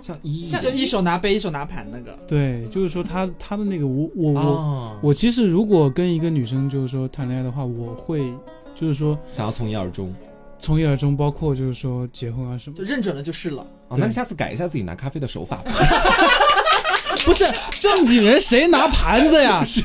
[0.00, 2.18] 像一像就一手拿杯，一手拿盘那个。
[2.26, 8.32] 对，就是说他他的那个我我我、哦，我其实如果跟一个女生就是说谈恋爱的话，我会
[8.74, 10.12] 就是说想要从一而终。
[10.58, 12.84] 从一而终，包括就是说结婚啊什么就。
[12.84, 13.66] 认准了就是了。
[13.88, 15.72] 哦，那你下次改一下自己拿咖啡的手法吧。
[17.24, 17.44] 不是
[17.78, 19.62] 正经人谁拿盘子呀？
[19.64, 19.82] 是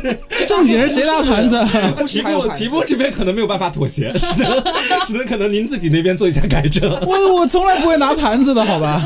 [0.47, 1.57] 正经人谁拿盘子？
[2.07, 4.63] 题还有盘子目题目这边可能没有办法妥协，只能
[5.05, 6.89] 只能可能您自己那边做一下改正。
[7.05, 9.01] 我我从来不会拿盘子的，好吧？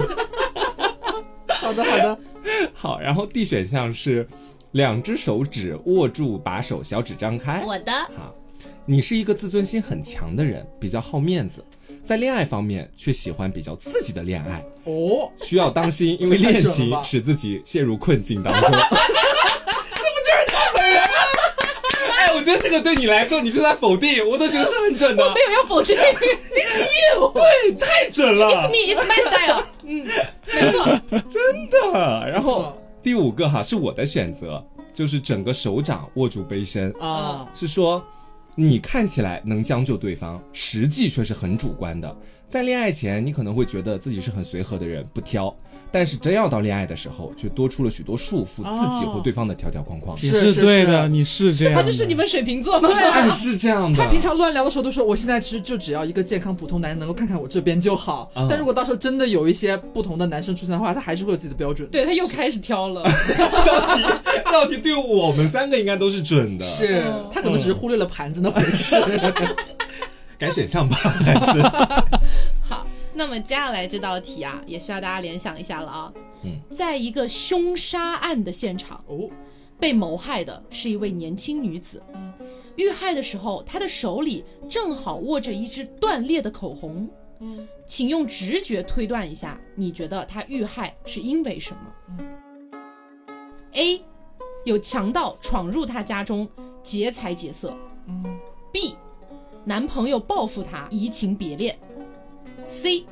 [1.69, 2.19] 好的，好的。
[2.73, 4.27] 好，然后 D 选项是
[4.71, 7.63] 两只手指握住把手，小指张开。
[7.63, 8.33] 我的好，
[8.87, 11.63] 你是一个自尊心很强的人，比较好面子，
[12.03, 18.61] 在恋爱方面却喜欢比较刺激的恋爱，哦，需要当心，因为恋情使自己陷入困境当中。
[18.61, 21.07] 这不就是他本人吗？
[22.17, 25.23] 哎，我觉得这个对你来说，你是在否定，我都觉得是很准的。
[25.23, 26.81] 我没有要否定，你只
[27.15, 29.63] 有对，太准了 It's，me, it's my style。
[29.83, 30.07] 嗯，
[30.47, 32.27] 没错，真的。
[32.27, 38.03] 然后第五个哈是我的选择，就是整个手掌握住杯身，啊，是说
[38.55, 42.17] 你看起来能将就对方，实际却是很主观的。
[42.49, 45.55] 在恋爱前，你可能会觉得自己是很随和的人，不挑，
[45.91, 50.17] 但是真要到恋爱的时候，却多出了许多束缚哦自己或对方的条条框框。
[50.17, 51.81] 你是是是对的，你是这样的。
[51.81, 52.89] 他就是你们水瓶座吗？
[52.89, 58.31] 对啊是这样的，他平常乱聊的时候都说，我现在其实就只要一个健康普通男人能够看看我这边就好。
[58.35, 61.87] 嗯但如果到时候真的有一些不同的男生出现的话，他还是会有自己的标准。
[61.91, 64.03] 对他又开始挑了，道题
[64.51, 68.95] 道题对我们三个应该都是准的，是嗯他可能只是忽略了盘子那回事。
[70.39, 72.05] 改选项吧，还是好，
[73.19, 76.13] 那么接下来这道题啊，也需要大家联想一下了啊。
[76.43, 79.29] 嗯，在一个凶杀案的现场，哦，
[79.77, 82.01] 被谋害的是一位年轻女子。
[82.77, 87.09] 遇害的时候，她的手里正好握着一支断裂的口红。
[87.41, 93.35] 嗯，请用直觉推断一下，你觉得她遇害是因为什么嗯
[93.73, 94.01] ？A.
[94.63, 96.47] 有强盗闯入她家中
[96.81, 97.75] 劫财劫色。
[98.07, 98.39] 嗯
[98.71, 98.95] B.
[99.65, 101.77] 男朋友报复她移情别恋。
[102.69, 103.07] C.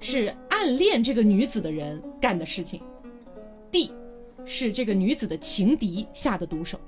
[0.00, 2.82] 是暗恋这个女子的人干的事情。
[3.70, 3.92] D.
[4.44, 6.78] 是这个女子的情敌下的毒手。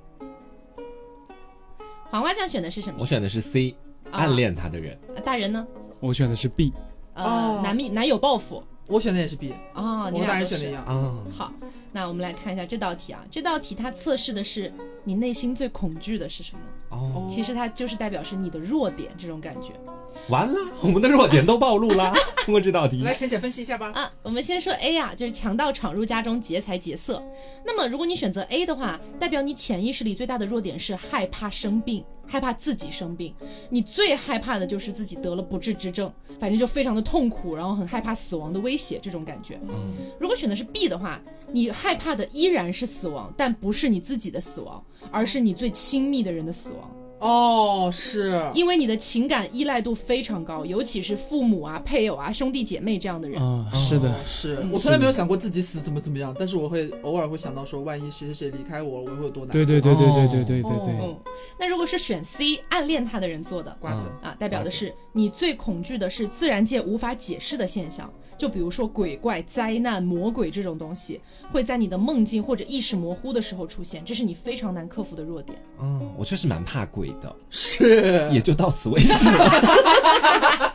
[2.11, 3.07] 黄瓜酱选的是什么我？
[3.07, 3.77] 选的是 C，
[4.11, 4.99] 啊暗恋他的人。
[5.15, 5.65] 呃大人呢？
[6.01, 6.73] 我选的是 B，
[7.15, 10.85] 呃，哦男蜜男友报复我选的也是 B，哦，你俩人选的一样。
[10.85, 11.53] 啊，好，
[11.93, 13.25] 那我们来看一下这道题啊。
[13.31, 14.73] 这道题它测试的是
[15.05, 16.97] 你内心最恐惧的是什么？
[16.97, 19.73] 哦，其实它就是代表是你的弱点这种感觉
[20.29, 22.15] 完了， 我们的弱点都暴露啦。
[22.45, 23.91] 通过这道题，来，浅浅分析一下吧。
[23.95, 24.11] 啊。
[24.23, 27.23] 我们先说 A 啊，就是强盗闯入家中劫财劫色。
[27.65, 33.35] 那么如果你选择 A 的话，代表你潜意识里最大的弱点是害怕生病，害怕自己生病。
[33.69, 36.11] 你最害怕的就是自己得了不治之症，
[36.41, 39.61] 反正就非常的痛苦，然后很害怕死亡的威胁这种感觉。
[39.69, 41.21] 嗯，如果选的是 B 的话，
[41.53, 46.91] 你害怕的依然是死亡，但不是你自己的死亡，而是你最亲密的人的死亡。
[47.21, 53.43] 哦，是，因为你的情感依赖度非常高，尤其是父母啊、配偶啊、兄弟姐妹这样的人。
[53.43, 54.09] 啊、是的。
[54.09, 54.59] 哦，是。
[54.63, 54.71] 嗯。
[54.73, 59.53] 我从来没有想过自己死怎么怎么样，但是我会偶尔会想到说，万一谁谁谁离开我，我会有多难过。
[59.53, 61.17] 对对对对对对对对哦对，嗯，
[61.59, 64.29] 那如果是选 C 暗恋他的人做的瓜子，嗯。
[64.31, 75.59] 啊，代表的是你最恐惧的是自然界无法解释的现象，就比如说鬼怪、灾难、魔鬼这种东西，会在你的梦境或者意识模糊的时候出现，这是你非常难克服的弱点。
[75.81, 80.75] 嗯，我确实蛮怕鬼的，是也就到此为止了。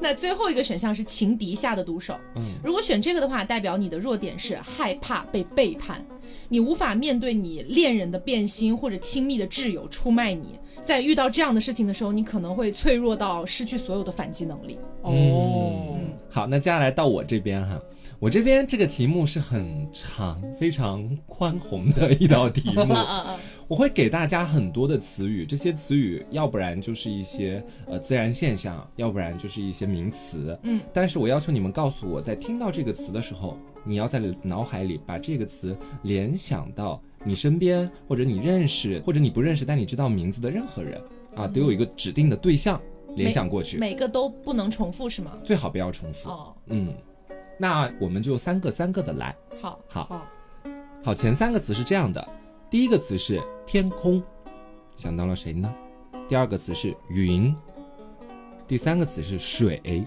[0.00, 2.14] 那最后一个选项是情敌下的毒手。
[2.36, 6.04] 嗯，如果选这个的话，代表你的弱点是害怕被背叛，
[6.48, 10.58] 你无法面对你恋人的变心或者亲密的挚友出卖你。
[10.82, 14.78] 在遇到这样的事情的时候，你可能会脆弱到失去所有的反击能力。
[15.00, 15.96] 哦，
[16.28, 17.80] 好，那接下来到我这边哈，
[18.18, 22.94] 我这边这个题目是很长、非常宽宏的一道题目。
[23.66, 30.58] 我会给大家很多的词语，这些词语要不然就是一些呃自然现象，要不然就是一些名词。
[30.62, 41.00] 嗯，但是我要求你们告诉我，在听到这个词的时候，你要在脑海里把这个词联想到你身边或者你认识或者你不认识但你知道名字的任何人
[41.34, 42.80] 啊，得有一个指定的对象
[43.16, 45.32] 联想过去，每个都不能重复是吗？
[45.42, 46.28] 最好不要重复。
[46.28, 46.92] 哦，嗯，
[47.58, 49.34] 那我们就三个三个的来。
[49.60, 50.26] 好，好好，
[51.04, 52.26] 好，前三个词是这样的，
[52.68, 54.22] 第一个词是天空，
[54.96, 55.72] 想到了谁呢？
[56.26, 57.54] 第二个词是云，
[58.66, 60.06] 第三个词是水。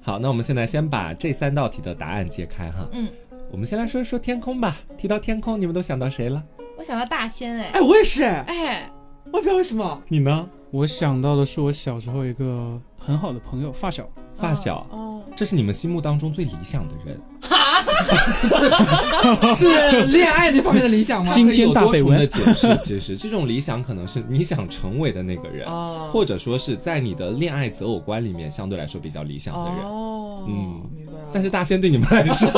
[0.00, 2.86] 好，那我们现在先把这三道题的答案揭开哈。
[2.92, 3.10] 嗯，
[3.50, 4.76] 我们先来说一说天空吧。
[4.96, 6.42] 提到天空，你们都想到谁了？
[6.78, 8.92] 我想到大仙哎哎，我也是，哎，哎，
[9.32, 10.48] 我也不知道为什么，你呢？
[10.70, 14.08] 我想到的是我小时候一个很好的朋友，发小。
[14.38, 17.20] 发小，哦，这是你们心目当中最理想的人。
[19.54, 21.32] 是恋爱那方面的理想吗？
[21.32, 29.84] 今天大绯闻的解释， 其实这种理想可能是你想成为的那个人，哦或者说是在你的恋爱择偶观里面相对来说比较理想的人。
[29.84, 31.18] 哦，嗯明白了。
[31.32, 32.50] 但是大仙对你们来说，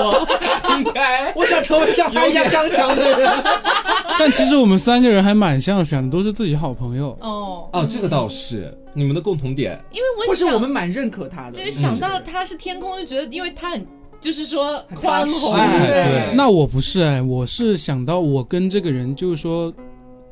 [0.81, 3.31] 应该我想成为像他一样刚强的人。
[4.19, 7.17] 但其实我们三个人还蛮像，选的都是自己好朋友。
[7.21, 9.83] 哦，哦，这个倒是你们的共同点。
[9.91, 13.87] 因为我想，我们蛮认可他的就是，想到他是天空，就觉得因为他很，
[14.21, 16.27] 就是说很宽宏，哎对。
[16.27, 16.35] 对。
[16.35, 19.73] 那我不是哎，我是想到我跟这个人就是说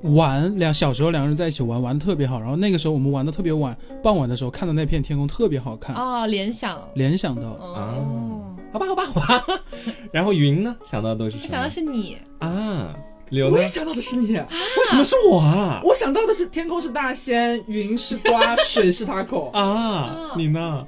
[0.03, 7.49] 玩两小时候两个人在一起玩玩的特别好，然后那个时候我们玩的特别晚，傍晚的时候看的那片天空特别好看，哦，联想，联想到。
[7.49, 9.45] 哦，好吧，好吧，好吧。
[10.13, 10.77] 然后云呢？
[10.85, 11.43] 想到的都是什么？
[11.45, 12.95] 我想到是你，啊，
[13.31, 13.57] 刘呢？
[13.57, 14.33] 我也想到的是你。
[14.33, 14.47] 为
[14.91, 15.81] 什么是我啊？
[15.85, 19.51] 我想到的是天空是大仙，云是瓜，水是他口。
[19.57, 20.87] 啊，你呢？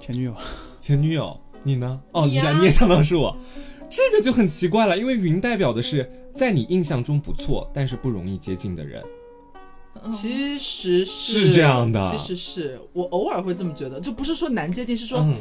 [0.00, 0.34] 前女友。
[0.80, 2.00] 前女友，你呢？
[2.12, 3.36] 哦，你呀你想你也想到是我，
[3.90, 9.02] 这个就很奇怪了，因为云代表的是在你印象中不错，但是不容易接近的人。
[9.02, 15.34] 嗯其实是这样的其实是我偶尔会这么觉得，就不是说难接近，是说、嗯，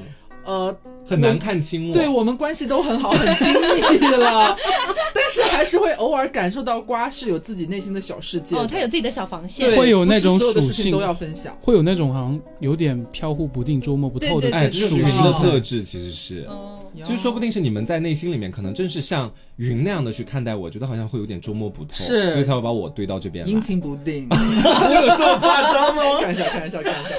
[0.45, 1.93] 呃，很难看清我。
[1.93, 4.55] 对我们关系都很好，很亲密了，
[5.13, 8.55] 但是还是会偶尔感受到瓜是有自己内心的小世界。
[8.55, 11.57] 哦，他有自己的小防线，会有那种属性都要分享。
[11.61, 16.47] 会有那种好像有点飘忽不定、捉摸不透的对哎，这就是属性的哦特质，其实是。
[16.49, 23.51] 嗯，其实说不定是你们在内心里面，可能正是像云那样的去看待我，觉得好像会有点捉摸不透，是所以才会把我堆到这边来。
[23.51, 26.03] 阴晴不定， 我有这么夸张吗？
[26.21, 27.15] 开玩笑，开玩笑，开玩笑。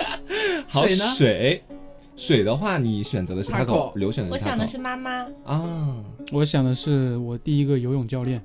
[0.69, 1.77] 好，水呢
[2.17, 4.45] 水，的话，你选择的是 Taco taco，刘选的是 taco。
[4.45, 5.97] 我想的是妈妈，啊，
[6.33, 8.43] 我想的是我第一个游泳教练，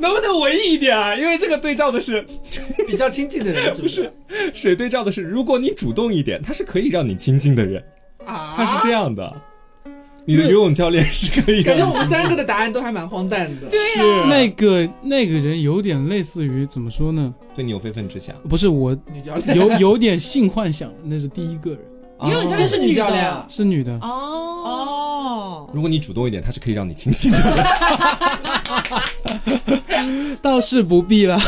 [0.00, 1.14] 能不能文艺一点啊？
[1.14, 2.24] 因为这个对照的是
[2.86, 4.12] 比较亲近的人是 不是？
[4.52, 7.82] 水对照的是，如果你主动一点，他是可以让你亲近的人，
[8.26, 9.32] 啊他是这样的。
[10.26, 13.68] 你的游泳教练是可以让 感觉我们三个的答案都还蛮荒诞的。
[13.68, 17.32] 对是那个那个人有点类似于怎么说呢？
[17.54, 18.34] 对你有非分之想。
[18.48, 21.80] 不是我女教练有有点性幻想，那是第一个人，
[22.18, 23.92] 哦游泳教练这是女教练啊是女的。
[24.00, 27.38] 哦，哦，如果你主动一点，他是可以让你亲近的。
[30.40, 31.38] 倒是不必了。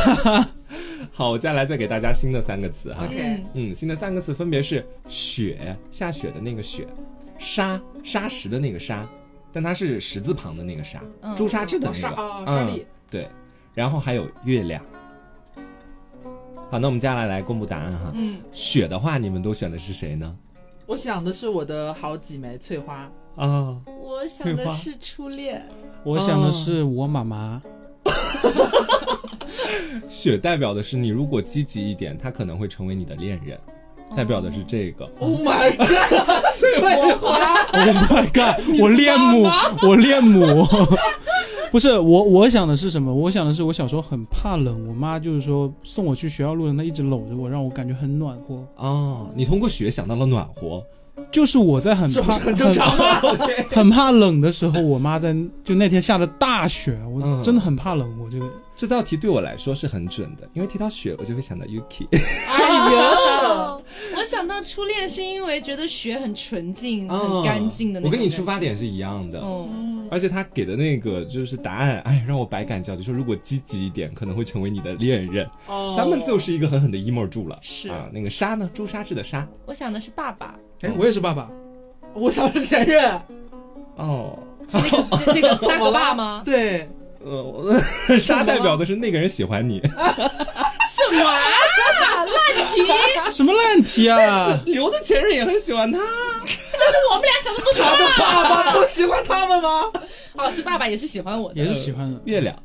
[1.13, 3.07] 好，我接下来再给大家新的三个词哈。
[3.07, 6.87] OK 嗯，新的三个词分别是雪，下雪的那个雪，
[7.39, 9.07] 沙，沙石的那个沙，
[9.53, 11.35] 但它是石字旁的那个沙，嗯。
[11.37, 13.29] 朱砂痣的那个，啊沙粒嗯，对，
[13.75, 14.83] 然后还有月亮。
[16.71, 18.13] 好，那我们接下来来公布答案哈。
[18.15, 20.37] 嗯，雪的话，你们都选的是谁呢？
[20.87, 25.67] 我想的是我的好几枚翠花，啊，我想的是初恋，
[26.05, 27.61] 我想的是我妈妈，
[30.09, 33.59] 雪代表的是你如果积极一点，他可能会成为你的恋人，
[34.15, 35.09] 代表的是这个。
[35.19, 35.87] Oh my god！
[36.57, 38.61] 翠花， Oh my god！
[38.81, 39.49] 我恋母，
[39.83, 40.67] 我恋母。
[41.73, 43.13] 不是我，我想的是什么？
[43.13, 48.65] 我想的是我小时候很怕冷，我妈就是说送我去学校路上，她一直搂着我，让我感觉很暖和。
[48.77, 50.83] 哦，你通过雪想到了暖和，
[51.31, 53.21] 就是我在很怕很正常吗？
[53.73, 58.09] 很怕冷的时候，我妈在就那天下着大雪，我嗯真的很怕冷。
[58.25, 62.07] 我这个这道题对我来说是很准的，因为提到雪，我就会想到 Yuki。
[62.13, 63.26] 哎呦，哦，我
[64.27, 68.11] 想到初恋是因为觉得雪很纯净、很干净的那种。
[68.11, 73.03] 哦我跟你出发点是一样的，嗯，而且他给的那个就是答案，哎，让我百感交集。
[73.03, 75.49] 说如果积极一点，可能会成为你的恋人。
[75.67, 77.59] 哦咱们就是一个狠狠的 emo 住了。
[77.63, 78.69] 是啊，那个沙呢？
[78.75, 79.47] 朱砂痣的沙。
[79.65, 81.51] 我想的是爸爸，哎，我也是爸爸。
[82.15, 83.21] 我想的是前任，
[83.97, 84.39] 哦，
[84.73, 86.43] 那个那那个 扎格爸吗？
[86.45, 86.89] 对，
[87.27, 87.75] 呃，我
[88.21, 89.81] 沙代表的是那个人喜欢你。
[89.81, 91.41] 什么啊？
[92.25, 93.31] 烂题！
[93.31, 94.63] 什么烂题啊！
[94.65, 95.99] 刘的前任也很喜欢他。
[95.99, 96.07] 但
[96.47, 99.91] 是我们俩想的都是他的爸爸不喜欢他们吗？
[100.35, 102.21] 哦，是爸爸也是喜欢我的，也是喜欢的。
[102.25, 102.57] 月亮，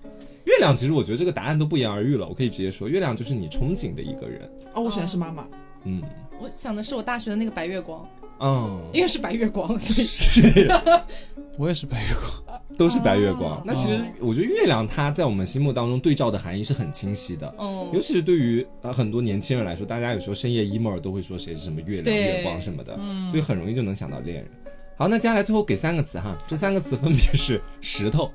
[0.43, 2.27] 月亮其实我觉得这个答案都不言而喻了。
[2.27, 4.47] 我可以直接说，月亮就是你憧憬的一个人。
[4.73, 5.43] 哦，我选的是妈妈，
[5.85, 6.03] 嗯
[6.39, 8.07] 我想的是我大学的那个白月光，
[8.41, 10.67] 嗯，因为是白月光，所以是。
[11.57, 12.59] 我也是白月光。
[12.77, 13.57] 都是白月光。
[13.57, 17.53] 哦那其实我觉得月亮它在我们心目当中对照的含义是很清晰的。
[17.59, 22.97] 嗯尤其是对于呃很多年轻人来说，大家有时候深夜 emo 都会说谁是什么月亮、月光什么的，
[23.29, 24.49] 所以很容易就能想到恋人。
[24.97, 28.31] 好，那接下来最后给三个词哈，这三个词分别是石头、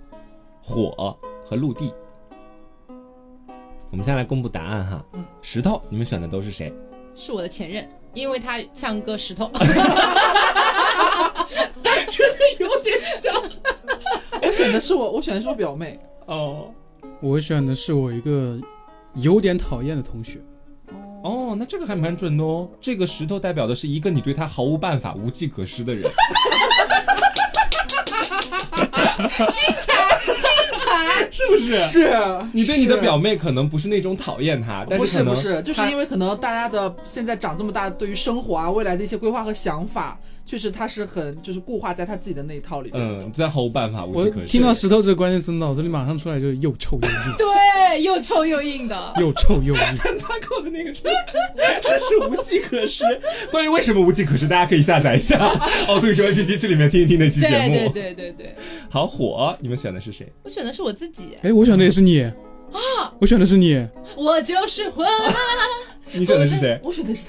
[0.61, 1.93] 火和陆地。
[3.91, 5.05] 我们先来公布答案哈。
[5.15, 6.73] 嗯石头，你们选的都是谁？
[7.15, 9.51] 是我的前任，因为他像个石头。
[12.09, 13.35] 真的有点像。
[14.43, 16.73] 我选的是我，我选的是我表妹，哦，
[17.21, 18.59] 我选的是我一个
[19.15, 20.41] 有点讨厌的同学。
[21.23, 22.69] 哦，那这个还蛮准的哦。
[22.81, 26.11] 这个石头代表的是一个你对他毫无办法、无计可施的人。
[31.31, 31.77] 是不是？
[31.77, 32.11] 是
[32.53, 43.01] 你对你的表妹可能不是那种讨厌她，但不是不是，就是因为可能大家的现在长这么大，对于生活啊、未来的一些规划和想法，确实他是很就是固化在他自己的那一套里面。
[43.03, 44.47] 嗯，对她毫无办法，无我计可施。
[44.47, 48.97] 听到石头这个关键词，脑子里马上出来就是又臭又硬， 对，又臭又硬的。
[49.19, 49.81] 又臭又硬。
[50.19, 51.05] 他扣的那个真
[51.81, 53.05] 真是无计可施。
[53.51, 55.39] 关于为什么无计可施，大家可以下载一下
[55.89, 57.75] 哦，对，说 A P P 去里面听一听那期节目。
[57.75, 58.57] 对对对对对，
[58.89, 60.31] 好火，你们选的是谁？
[60.43, 62.33] 我选的是我自己，哎，我选的也是你啊，
[63.21, 63.87] 我选的是你。
[64.17, 65.05] 我就是火
[66.13, 66.79] 你选的是谁？
[66.83, 67.25] 我选的是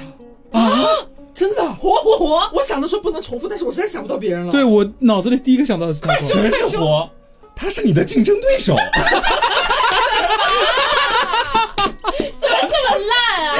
[0.51, 0.87] 他啊，
[1.33, 1.61] 真的。
[1.73, 2.49] 火火火。
[2.53, 4.51] 我想的说不能重复，但是我实在想不到别人了。
[4.51, 6.15] 对我脑子里第一个想到的是他。
[6.17, 7.09] 全是火，
[7.55, 8.75] 他是你的竞争对手。
[12.39, 13.55] 怎么这么烂啊？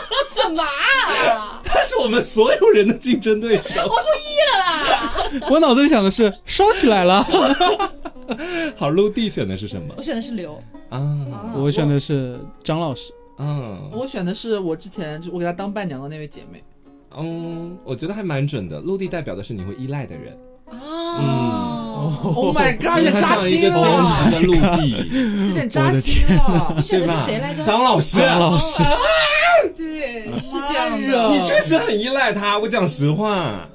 [0.34, 1.49] 什么啊？
[1.72, 3.62] 他是我们所有人的竞争对手。
[3.82, 5.48] 我不依了啦！
[5.50, 7.22] 我脑子里想的是烧起来了。
[8.76, 10.54] 好，陆地选的是什么我选的是刘，
[10.88, 10.98] 啊？
[10.98, 13.12] 啊我选的是张老师。
[13.38, 16.62] 嗯我选的是我之前就我给他当伴娘的那位姐妹。
[17.16, 18.78] 嗯，我觉得还蛮准的。
[18.80, 20.38] 陆地代表的是你会依赖的人，
[20.70, 20.76] 啊，
[22.22, 26.82] Oh my god，有点扎心了，实的陆地，有点扎心了你。
[26.82, 27.52] 选的是谁来？
[27.54, 27.62] 着？
[27.62, 28.82] 张老师，张老师，
[29.76, 32.58] 对，是这样的，你确实很依赖他。
[32.58, 33.68] 我讲实话，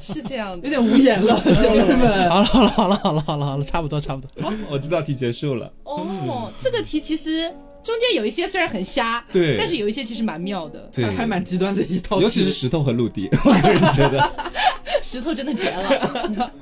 [0.00, 0.68] 是这样的。
[0.68, 2.30] 有点无言了， 姐妹们。
[2.30, 4.52] 好了好了好了好了好了好了，差不多差不多。
[4.70, 5.70] 我知道题结束了。
[5.84, 7.48] 哦，这个题其实
[7.82, 10.88] 中间有一些虽然很瞎，对但是有一些其实蛮妙的。
[10.92, 14.30] 对，还蛮极端的一套，尤其是石头和陆地，我个人觉得。
[15.02, 16.52] 石头真的绝了。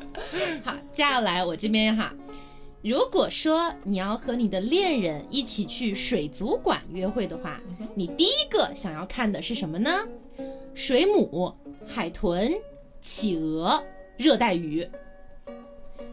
[0.62, 2.12] 好， 接下来我这边哈，
[2.82, 7.60] 如果说你要和你的恋人一起去水族馆约会的话，
[7.94, 9.88] 你第一个想要看的是什么呢？
[10.74, 11.54] 水母、
[11.86, 12.52] 海豚、
[13.00, 13.80] 企鹅、
[14.16, 14.84] 热带鱼。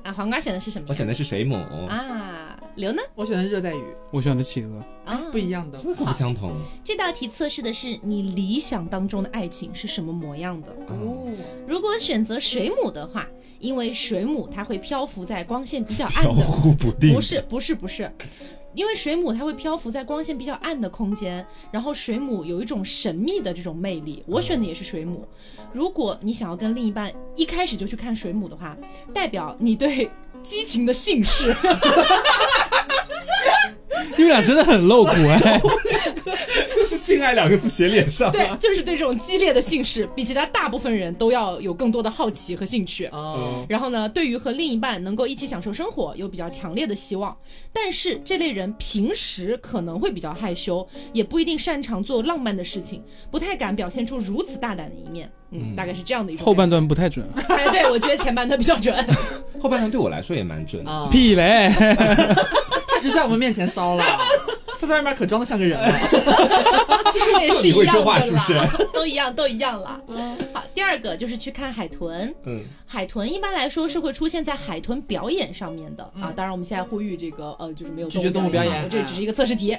[0.04, 0.86] 啊，黄瓜选的是什么？
[0.88, 1.56] 我选的是水母，
[1.90, 3.02] 啊，刘呢？
[3.16, 4.86] 我选的是热带鱼，我选的企鹅。
[5.06, 5.80] 啊，不一样的。
[5.80, 6.56] 真的不相同。
[6.84, 10.72] 这道题测试的是你理想当中的爱情是什么模样的。
[10.90, 11.28] 哦，
[11.68, 13.28] 如果选择水母的话，
[13.60, 17.14] 因为水母它会漂浮在光线比较暗飘的， 忽不定。
[17.14, 18.12] 不是不是不是，
[18.74, 24.24] 因为水母它会漂浮在光线比较暗的空间，然后水母有一种神秘的这种魅力。
[24.28, 25.28] 我选的也是水母。
[25.74, 28.78] 如果你想要跟另一半一开始就去看水母的话，
[29.14, 30.10] 代表你对
[30.42, 31.54] 激情的姓氏
[34.18, 35.62] 你们俩真的很露骨哎。
[36.86, 43.08] 就是“性爱”两个字写脸上、对，就是对这种激烈的性事，比其他大部分人都要有更多的好奇和兴趣。
[43.08, 47.36] 哦，然后呢，对于和另一半能够一起享受生活有比较强烈的希望，
[47.74, 55.28] 但是这类人平时可能会比较害羞，也不一定擅长做浪漫的事情，不太敢表现出如此大胆的一面。
[55.50, 57.28] 嗯，大概是这样的一种后半段不太准。
[57.36, 57.56] 觉。
[57.56, 58.96] 哎，对我觉得前半段比较准。
[59.60, 60.92] 后半段对我来说也蛮准的。
[60.92, 61.72] 啊，屁嘞！
[62.88, 64.04] 他只在我们面前骚了，
[64.86, 65.88] 他在外面可装的像个人了。
[67.12, 68.70] 其实也是你会一样的说话是不是啦？
[68.94, 70.00] 都一样，都一样啦。
[70.54, 72.34] 好，第二个就是去看海豚。
[72.44, 76.34] 嗯，海豚一般来说是会出现在海豚表演上面的、啊。
[76.36, 79.78] 当然，我们现在呼吁这个呃，就是没有拒绝动物表表演啊这只是一个测试题。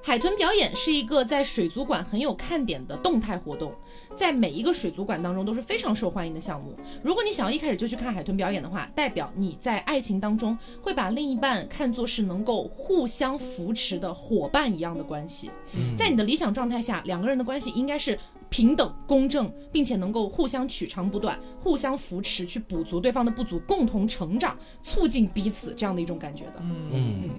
[0.00, 3.74] 海豚表演是一个在水族馆很有看点的动态活动，
[4.14, 6.74] 在每一个水族馆当中都是非常受欢迎的项目。
[7.02, 15.50] 如果你想要一开始就去看海豚表演的话，代表你在爱情当中会把另一半看作是能够互相扶持的伙伴一样的关系。
[15.96, 18.18] 在你的理想状态下，两个人的关系应该是
[18.50, 26.54] 平等、公正，并且能够互相取长补短、互相扶持，去补足对方的不足，共同成长，促进彼此这样的一种感觉的。
[26.60, 27.30] 嗯嗯，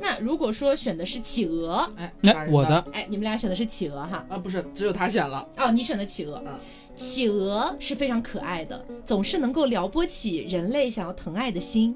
[0.00, 4.24] 那如果说选的是企鹅，哎，哎打人我的哎，你们俩选的是企鹅哈？
[4.28, 5.46] 啊，不是，只有他选了。
[5.56, 6.58] 哦，你选的企鹅嗯。
[6.96, 11.94] 企鹅是非常可爱的，总是能够撩拨起人类想要疼爱的心，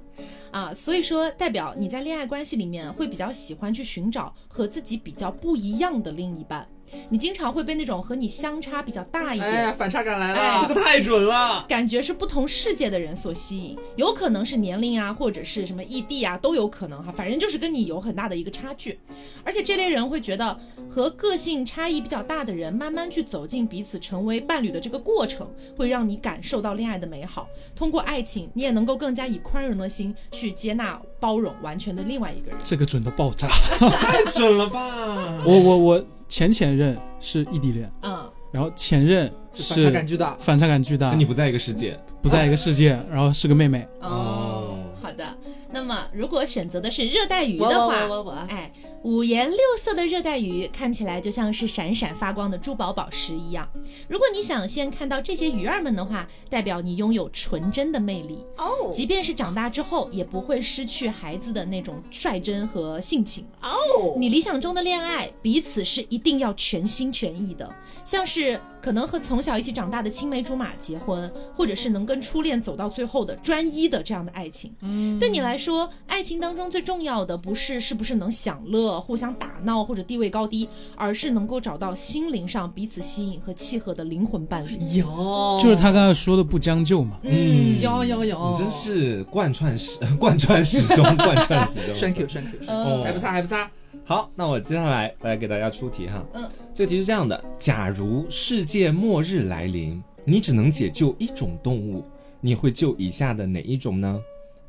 [0.53, 6.65] 啊，所以说代表你在恋爱关系里面会比较喜欢去寻找和自己比较不一样的另一半，
[7.09, 10.63] 你经常会被那种和你相差比较大一点，哎呀，反差感来哎了。
[10.67, 11.65] 这个太准了。
[11.69, 17.13] 感觉是不同世界的人所吸引，有可能是年龄啊，或者是什么异地啊，都有可能哈。
[17.13, 18.99] 反正就是跟你有很大的一个差距，
[19.45, 27.49] 而且这类人会觉得和个性差异比较大的人慢慢去走进彼此，成为伴侣的这个过程，会让你感受到恋爱的美好。
[27.75, 32.59] 通过爱情，你也能够更加以宽容的心去接纳、包容完全的另外一个人。
[32.63, 33.49] 这个准的爆炸。
[33.79, 35.43] 太准了吧！
[35.45, 40.35] 我我我前前任是异地恋，嗯，然后前任是反差感巨大。
[40.41, 41.95] 反差感巨大跟，你不在一个世界。
[42.23, 43.87] 不在一个世界， 然后是个妹妹。
[44.01, 45.27] 哦哦，好的。
[45.71, 48.73] 那么如果选择的是热带鱼的我话，我我我我哎，
[49.05, 53.69] 五颜六色的热带鱼看起来就像是闪闪发光的珠宝宝石一样。
[54.09, 63.45] 如果你想先看到这些鱼儿们的话，代表你拥有纯真的魅力，哦即便是长大之后，也不会失去孩子的那种率真和性情。
[63.61, 67.69] 哦，你理想中的恋爱，彼此是一定要全心全意的，
[68.05, 74.73] 像是可能和从小一起长大的青梅竹马结婚，或者是能跟初恋走到最后的专一的这样的爱情。
[74.81, 84.79] 嗯，对你来说，爱情当中最重要的不是是不是能享乐、互相打闹或者地位高低，而是能够找到心灵上彼此吸引和契合的灵魂伴侣。
[84.95, 87.19] 有，就是他刚才说的不将就嘛。
[87.23, 91.95] 嗯，有有有，你真是贯穿始 贯穿始终，贯穿始终。
[91.95, 93.71] ，thank you thank you，嗯还不差还不差。
[94.05, 96.25] 好，那我接下来来给大家出题哈。
[96.35, 102.05] 嗯，这个题是这样的：假如世界末日来临，你只能解救一种动物，
[102.41, 104.21] 你会救以下的哪一种呢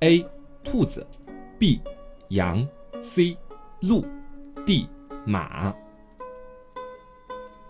[0.02, 0.26] ？A.
[0.64, 1.06] 兔子
[1.60, 1.82] ，B.
[2.30, 2.66] 羊
[3.02, 3.36] ，C.
[3.84, 4.06] 鹿
[4.66, 4.88] 地
[5.26, 5.76] 马。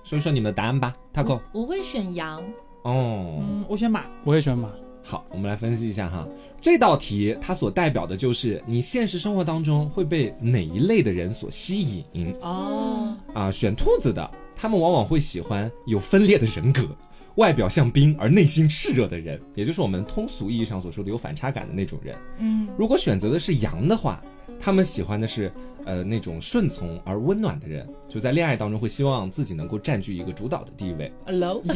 [0.03, 1.41] 说一说你们的答案吧，Taco。
[1.51, 2.39] 我会选羊。
[2.83, 4.05] 哦，嗯，我选马。
[4.23, 4.69] 我也选马。
[5.01, 6.27] 好，我们来分析一下哈，
[6.61, 11.81] 这道题它所代表的就是你现实生活当中会被哪一类的人所吸
[12.13, 13.51] 引哦，啊？
[13.51, 16.87] 选兔子的，他们往往会喜欢有分裂的人格，
[17.35, 22.15] 外表像冰而内心炽热的人，也就是我们通俗意义上所说的有反差感的那种人。
[22.37, 24.23] 嗯，如果选择的是羊的话，
[24.57, 25.51] 他们喜欢的是
[25.85, 31.11] 呃那种顺从而温暖的人，就在恋爱当中会希望自己能够占据一个主导的地位。
[31.25, 31.61] Hello，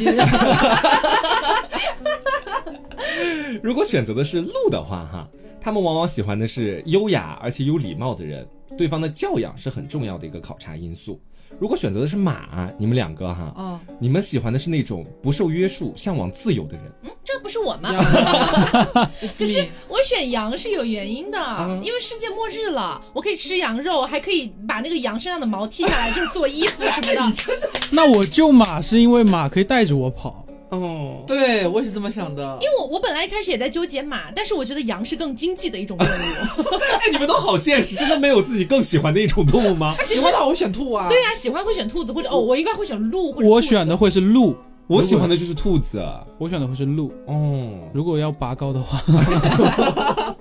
[3.64, 5.28] 如果选择的是鹿的话，哈，
[5.60, 8.48] 他们往往喜欢的是优雅而且有礼貌的人，
[8.78, 11.20] 对方的教养是很重要的一个考察因素。
[11.60, 16.84] 如果选择的是马，你们两个哈，哦，你们喜欢的是那种不受约束、向往自由的人。
[17.04, 17.90] 嗯，这不是我吗？
[19.22, 21.38] 可可是我选羊是有原因的，
[21.84, 27.34] 因为世界末日了，我可以吃羊肉，还可以把那个羊身上的毛剃下来，就是做衣服什么的。
[27.92, 30.46] 那我救马是因为马可以带着我跑。
[30.70, 32.58] 哦，对我也是这么想的。
[32.62, 36.64] 因为我我本来一开始也在纠结马，但是我觉得羊是更经济的一种动物。
[37.02, 39.96] 哎，你们都好现实，真的没有自己更喜欢的一种动物吗？
[40.06, 41.10] 喜欢的话我选兔啊。
[41.10, 44.56] 对呀、喜欢会选兔子，或者哦，我应该会选鹿，或者兔子我选的会是鹿，
[44.88, 46.02] 我喜欢的就是兔子。
[46.38, 47.12] 我选的会是鹿。
[47.26, 49.02] 哦，如果要拔高的话，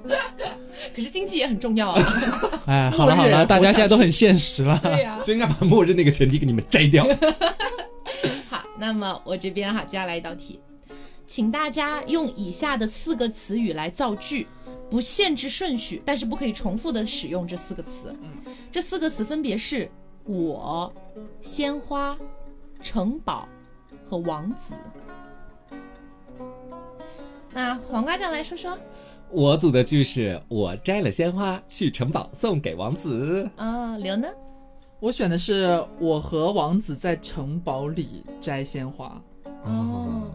[0.95, 2.03] 可是经济也很重要啊。
[2.67, 4.79] 哎， 好了好了，大家现在都很现实了。
[4.83, 7.05] 对呀、就应该把默认那个前提给你们摘掉。
[8.49, 10.61] 好，那么我这边哈，接下来一道题，
[11.27, 14.47] 请大家用以下的四个词语来造句，
[14.89, 18.17] 不限制顺序，但是不可以重复的使用这四个词。
[18.23, 18.31] 嗯
[18.71, 19.91] 这四个词分别是
[20.25, 20.93] 我、
[21.41, 22.17] 鲜花、
[22.83, 23.49] 城堡
[24.09, 24.75] 和王子。
[27.53, 28.77] 那黄瓜酱来说说，
[29.31, 33.49] 我组的句是我摘了鲜花去城堡送给王子。
[33.57, 34.29] 啊，刘呢？
[35.01, 39.21] 我选的是我和王子在城堡里摘鲜花。
[39.65, 40.31] 哦，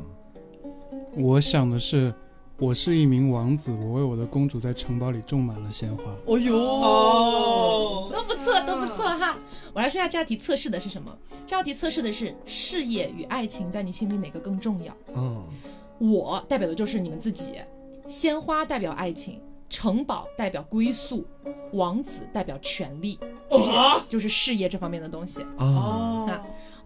[1.16, 2.14] 我想的是，
[2.58, 6.04] 我是一名王子，我为我的公主在城堡里种满了鲜花。
[6.26, 9.38] 哦呦，哦，那不错，都不错哈。
[9.74, 11.18] 我来说一下这道题测试的是什么？
[11.48, 14.96] 这道题测试的是事业与爱情在你心里哪个更重要？
[15.16, 15.44] 嗯，
[16.00, 17.56] 我代表的就是你们自己，
[18.08, 21.26] 鲜花代表爱情，城堡代表归宿，
[21.74, 23.72] 王子代表权力，其实
[24.10, 25.42] 就是事业这方面的东西。
[25.58, 26.01] 哦，那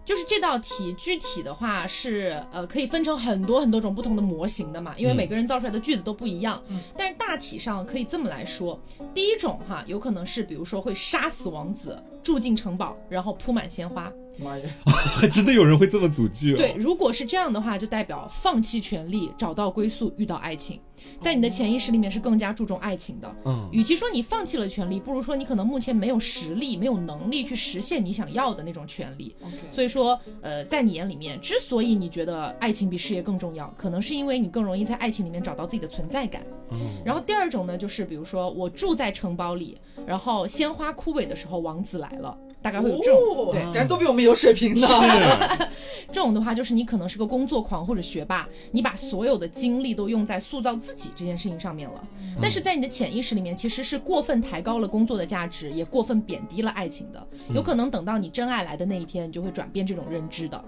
[0.06, 6.62] 就是这道题具体的话是呃可以分成很多很多种不同的模型的嘛，因为嗯每个人造出来的句子都不一样。
[6.68, 8.80] 嗯但是大体上可以这么来说，
[9.12, 14.10] 第一种哈有可能是比如说会杀死王子，住进城堡，然后铺满鲜花。
[14.38, 14.64] 妈呀！
[15.18, 16.56] 还 真的有人会这么组句哦。
[16.58, 20.78] 对，，如果是这样的话，就代表放弃权利，找到归宿，遇到爱情。
[21.20, 23.36] 在你的潜意识里面是更加注重爱情的。
[23.44, 29.34] 嗯，与其说你放弃了权利，不如说你可能目前没有实力、没有能力去实现你想要的那种权利。
[29.70, 36.44] 所以说，呃，在你眼里面，之所以你觉得爱情比事业更重要，可能是因为你更容易在爱情里面找到自己的存在感。
[37.04, 42.36] 然后第二种呢，就是比如说我住在城堡里，然后鲜花枯萎的时候，王子来了，
[42.66, 43.62] 大概会有这种、哦对。
[43.62, 44.88] 感觉都比我们有水平呢。
[46.10, 52.02] 这种的话，就是你可能是个工作狂或者学霸，你把所有的精力都用在塑造自己这件事情上面了。
[52.42, 57.24] 但是在你的潜意识里面，其实是过分抬高了工作的价值，也过分贬低了爱情的。
[57.54, 60.64] 有可能等到你真爱来的那一天，你就会转变这种认知的。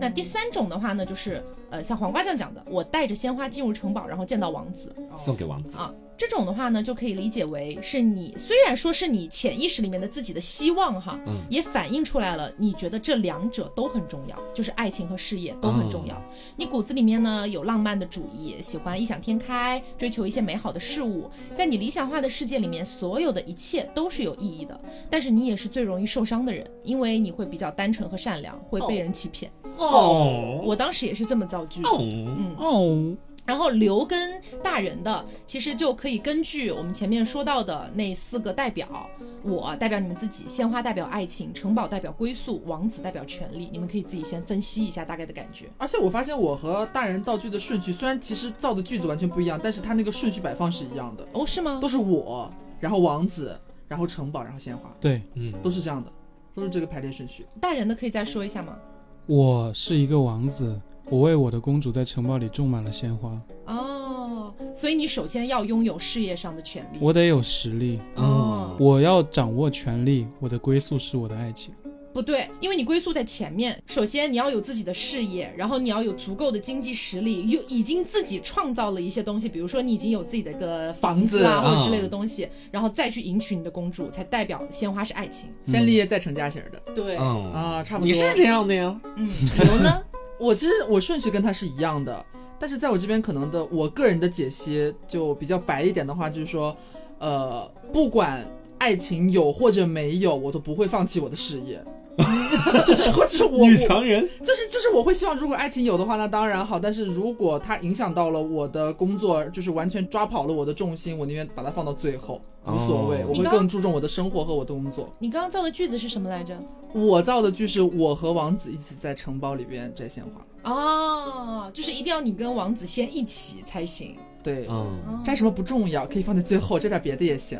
[0.00, 4.94] 那第三种的话呢，就是呃，像黄瓜酱讲的，我带着鲜花进入城堡，然后见到王子。
[5.16, 5.76] 送给王子。
[5.76, 16.20] 啊，这种的话呢，就可以理解为是你虽然说是你潜意识里面的自己的希望哈，嗯也反映出来了，你觉得这两者都很重要，就是爱情和事业都很重要。
[16.56, 24.80] 你骨子里面呢有浪漫的主义，喜欢异想天开，追求一些美好的事物，在你理想化的世界里面，所有的一切都是有意义的。
[25.10, 29.50] 但是你也是最容易受伤的人，因为你会比较单纯和善良，会被人欺骗。
[29.76, 31.82] 哦我当时也是这么造句。
[31.82, 33.16] 哦，嗯，哦，
[33.46, 39.08] 然后留跟大人的，其实就可以根据我们前面说到的那四个代表，
[39.42, 45.66] 我代表你们自己，鲜花代表爱情，城堡代表归宿，王子代表权力，你们可以自己先分析一下大概的感觉。
[45.76, 51.78] 而且我发现我和大人造句的顺序，虽然其实造的句子完全不一样，但是它那个顺序摆放是一样的，哦，是吗？
[51.82, 56.10] 都是我，然后王子，然后城堡，然后鲜花，对嗯，都是这样的，
[56.54, 57.46] 都是这个排列顺序。
[57.60, 58.78] 大人的可以再说一下吗？
[59.26, 60.80] 我是一个王子，
[61.10, 66.98] 我为我的公主在城堡里种满了鲜花，哦，所以你首先要拥有事业上的权利。
[67.00, 71.74] 我得有实力，哦，我要掌握权力，我的归宿是我的爱情。
[72.14, 73.76] 不对，因为你归宿在前面。
[73.86, 85.50] 首先你要有自己的事业，然后你要有足够的经济实力，有已经自己创造了一些东西，比如说你已经有自己的一个房子啊房子或者之类的东西，然后再去迎娶你的公主，才代表鲜花是爱情。
[85.64, 88.06] 先立业再成家型的、对，嗯啊，差不多。
[88.06, 89.00] 你是这样的呀？
[89.16, 89.28] 嗯，
[89.58, 90.00] 牛呢？
[90.38, 92.24] 我其实我顺序跟他是一样的，
[92.58, 96.76] 但是在我这边可能的我个人的解析就比较白一点的话，就是说，
[97.18, 98.44] 呃，不管
[98.78, 101.82] 爱情有或者没有，我都不会放弃我的事业。
[102.86, 106.78] 就是或者是我女强人，就是就是我会希望，如果爱情有的话，那当然好。
[106.78, 113.22] 但是如果它影响到了我的工作，就是完全抓跑了我的重心，我宁愿把它放到最后，无所谓。
[113.22, 115.08] 哦我会更注重我的生活和我的工作。
[115.18, 116.56] 你刚刚造的句子是什么来着？
[116.92, 120.70] 我造的句是我和王子一起在城堡里边摘鲜花。
[120.70, 124.16] 哦，就是一定要你跟王子先一起才行。
[124.44, 127.58] 对，嗯，摘什么不重要，可以放在最后，摘点别的也行，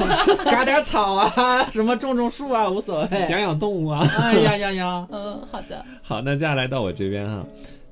[0.44, 3.20] 嘎点草啊，什么种种树啊，无所谓。
[3.30, 4.06] 养养动物啊。
[4.20, 5.08] 哎呀呀呀！
[5.10, 5.84] 嗯，好的。
[6.02, 7.44] 好，那接下来到我这边哈，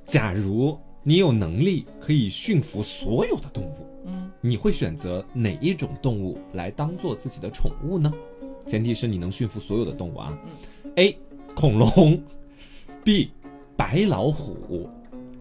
[0.05, 8.13] 假如你有能力可以驯服所有的动物，嗯，你会选择哪一种动物来当做自己的宠物呢？
[8.67, 10.37] 前提是你能驯服所有的动物啊。
[10.45, 11.19] 嗯 A.
[11.57, 12.23] 恐龙
[13.03, 13.33] ，B.
[13.77, 14.89] 白老虎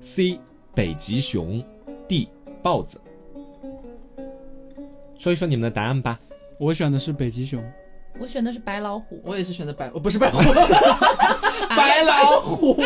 [0.01, 0.39] ，C.
[0.73, 1.63] 北极熊.
[2.63, 2.99] 豹子。
[5.19, 6.19] 说一说你们的答案吧。
[6.57, 7.63] 我选的是北极熊，
[8.19, 9.21] 我选的是白老虎。
[9.25, 10.39] 我也是选的白，我，不是白虎，
[11.75, 12.77] 白老虎。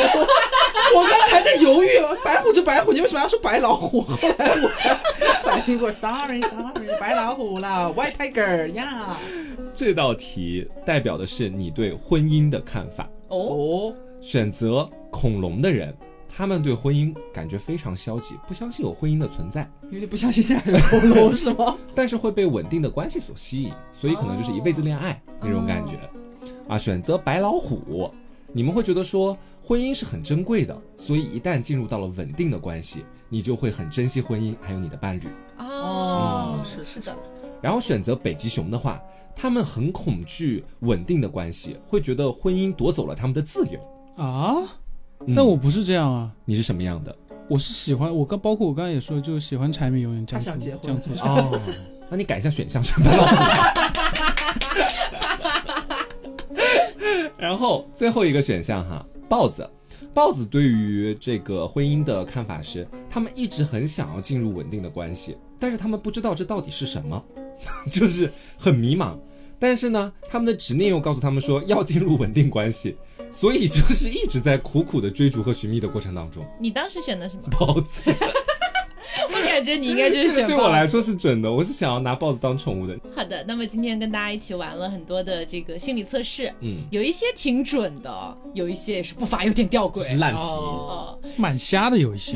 [0.95, 1.88] 我刚才还在犹豫，
[2.23, 4.01] 白虎就白虎，你为什么要说白老虎？
[4.01, 4.97] 后来 我才
[5.43, 9.17] 反应过来，sorry sorry，白老虎啦，white tiger 呀。
[9.75, 13.07] 这道题代表的是你对婚姻的看法。
[13.28, 15.93] 哦，哦，选择恐龙的人，
[16.38, 21.75] 他们对婚姻感觉非常消极，不相信有婚姻的存在，有点不相信现在有恐龙是吗？
[21.95, 25.97] 但是会被稳定的关系所吸引，所以可能就是一辈子恋爱那种感觉。
[26.67, 28.11] 啊，选择白老虎，
[28.53, 35.23] 你们会觉得说婚姻是很珍贵的，所以一旦进入到了稳定的关系，你就会很珍惜婚姻，还有你的伴侣。
[35.57, 37.17] 哦，嗯是是的。
[37.63, 39.01] 然后选择北极熊的话，
[39.35, 43.79] 他们很恐惧稳定的关系，会觉得婚姻夺走了他们的自由。
[44.23, 44.57] 啊，
[45.26, 47.15] 嗯但我不是这样啊，你是什么样的？
[47.49, 50.51] 我是喜欢我刚包括我刚才也说，就是喜欢柴米油盐酱醋
[50.82, 51.34] 酱醋茶。
[51.34, 51.59] 哦，
[52.09, 53.36] 那你改一下选项，选白老虎。
[57.38, 59.68] 然后最后一个选项哈，豹子。
[60.13, 67.24] 豹子对于这个婚姻的看法是，他们一直很想要进入稳定的关系，但是他们不知道这到底是什么，
[67.91, 69.15] 就是很迷茫。
[69.59, 72.97] 但是呢，他们的执念又告诉他们说要进入稳定关系，
[73.38, 76.43] 所以就是一直在苦苦的追逐和寻觅的过程当中。
[76.59, 77.43] 你当时选的什么？
[77.55, 78.01] 包子，
[79.29, 80.47] 我感觉你应该就是选。
[80.47, 82.97] 对我来说是准的，我是想要拿豹子当宠物的。
[83.15, 90.17] 好的，那么今天跟大家一起玩了很多的这个心理测试，嗯，有一些挺准的，有一些也是不乏有点吊诡。
[90.17, 90.39] 烂题。
[90.39, 90.41] 哦，
[91.21, 92.35] 哦，蛮瞎的有一些，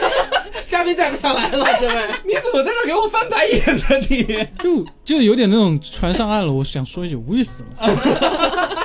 [0.66, 2.08] 嘉宾再不上来了，这位。
[2.24, 3.84] 你怎么在这给我翻白眼呢？
[4.08, 6.50] 你就就有点那种船上岸了。
[6.50, 8.80] 我想说一句，无语死了。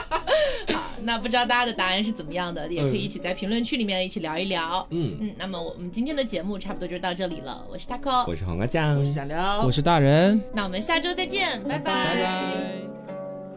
[1.03, 4.85] 那不知道大家的答案是怎么样的，也可以一起在评论区里面一起聊一聊。
[4.89, 7.65] 嗯，嗯，那么我们今天的节目差不多就到这里了。
[7.71, 12.21] 我是 taco，我是黄瓜酱，我是小刘，我是大人，那我们下周再见，拜拜拜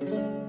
[0.07, 0.42] 拜。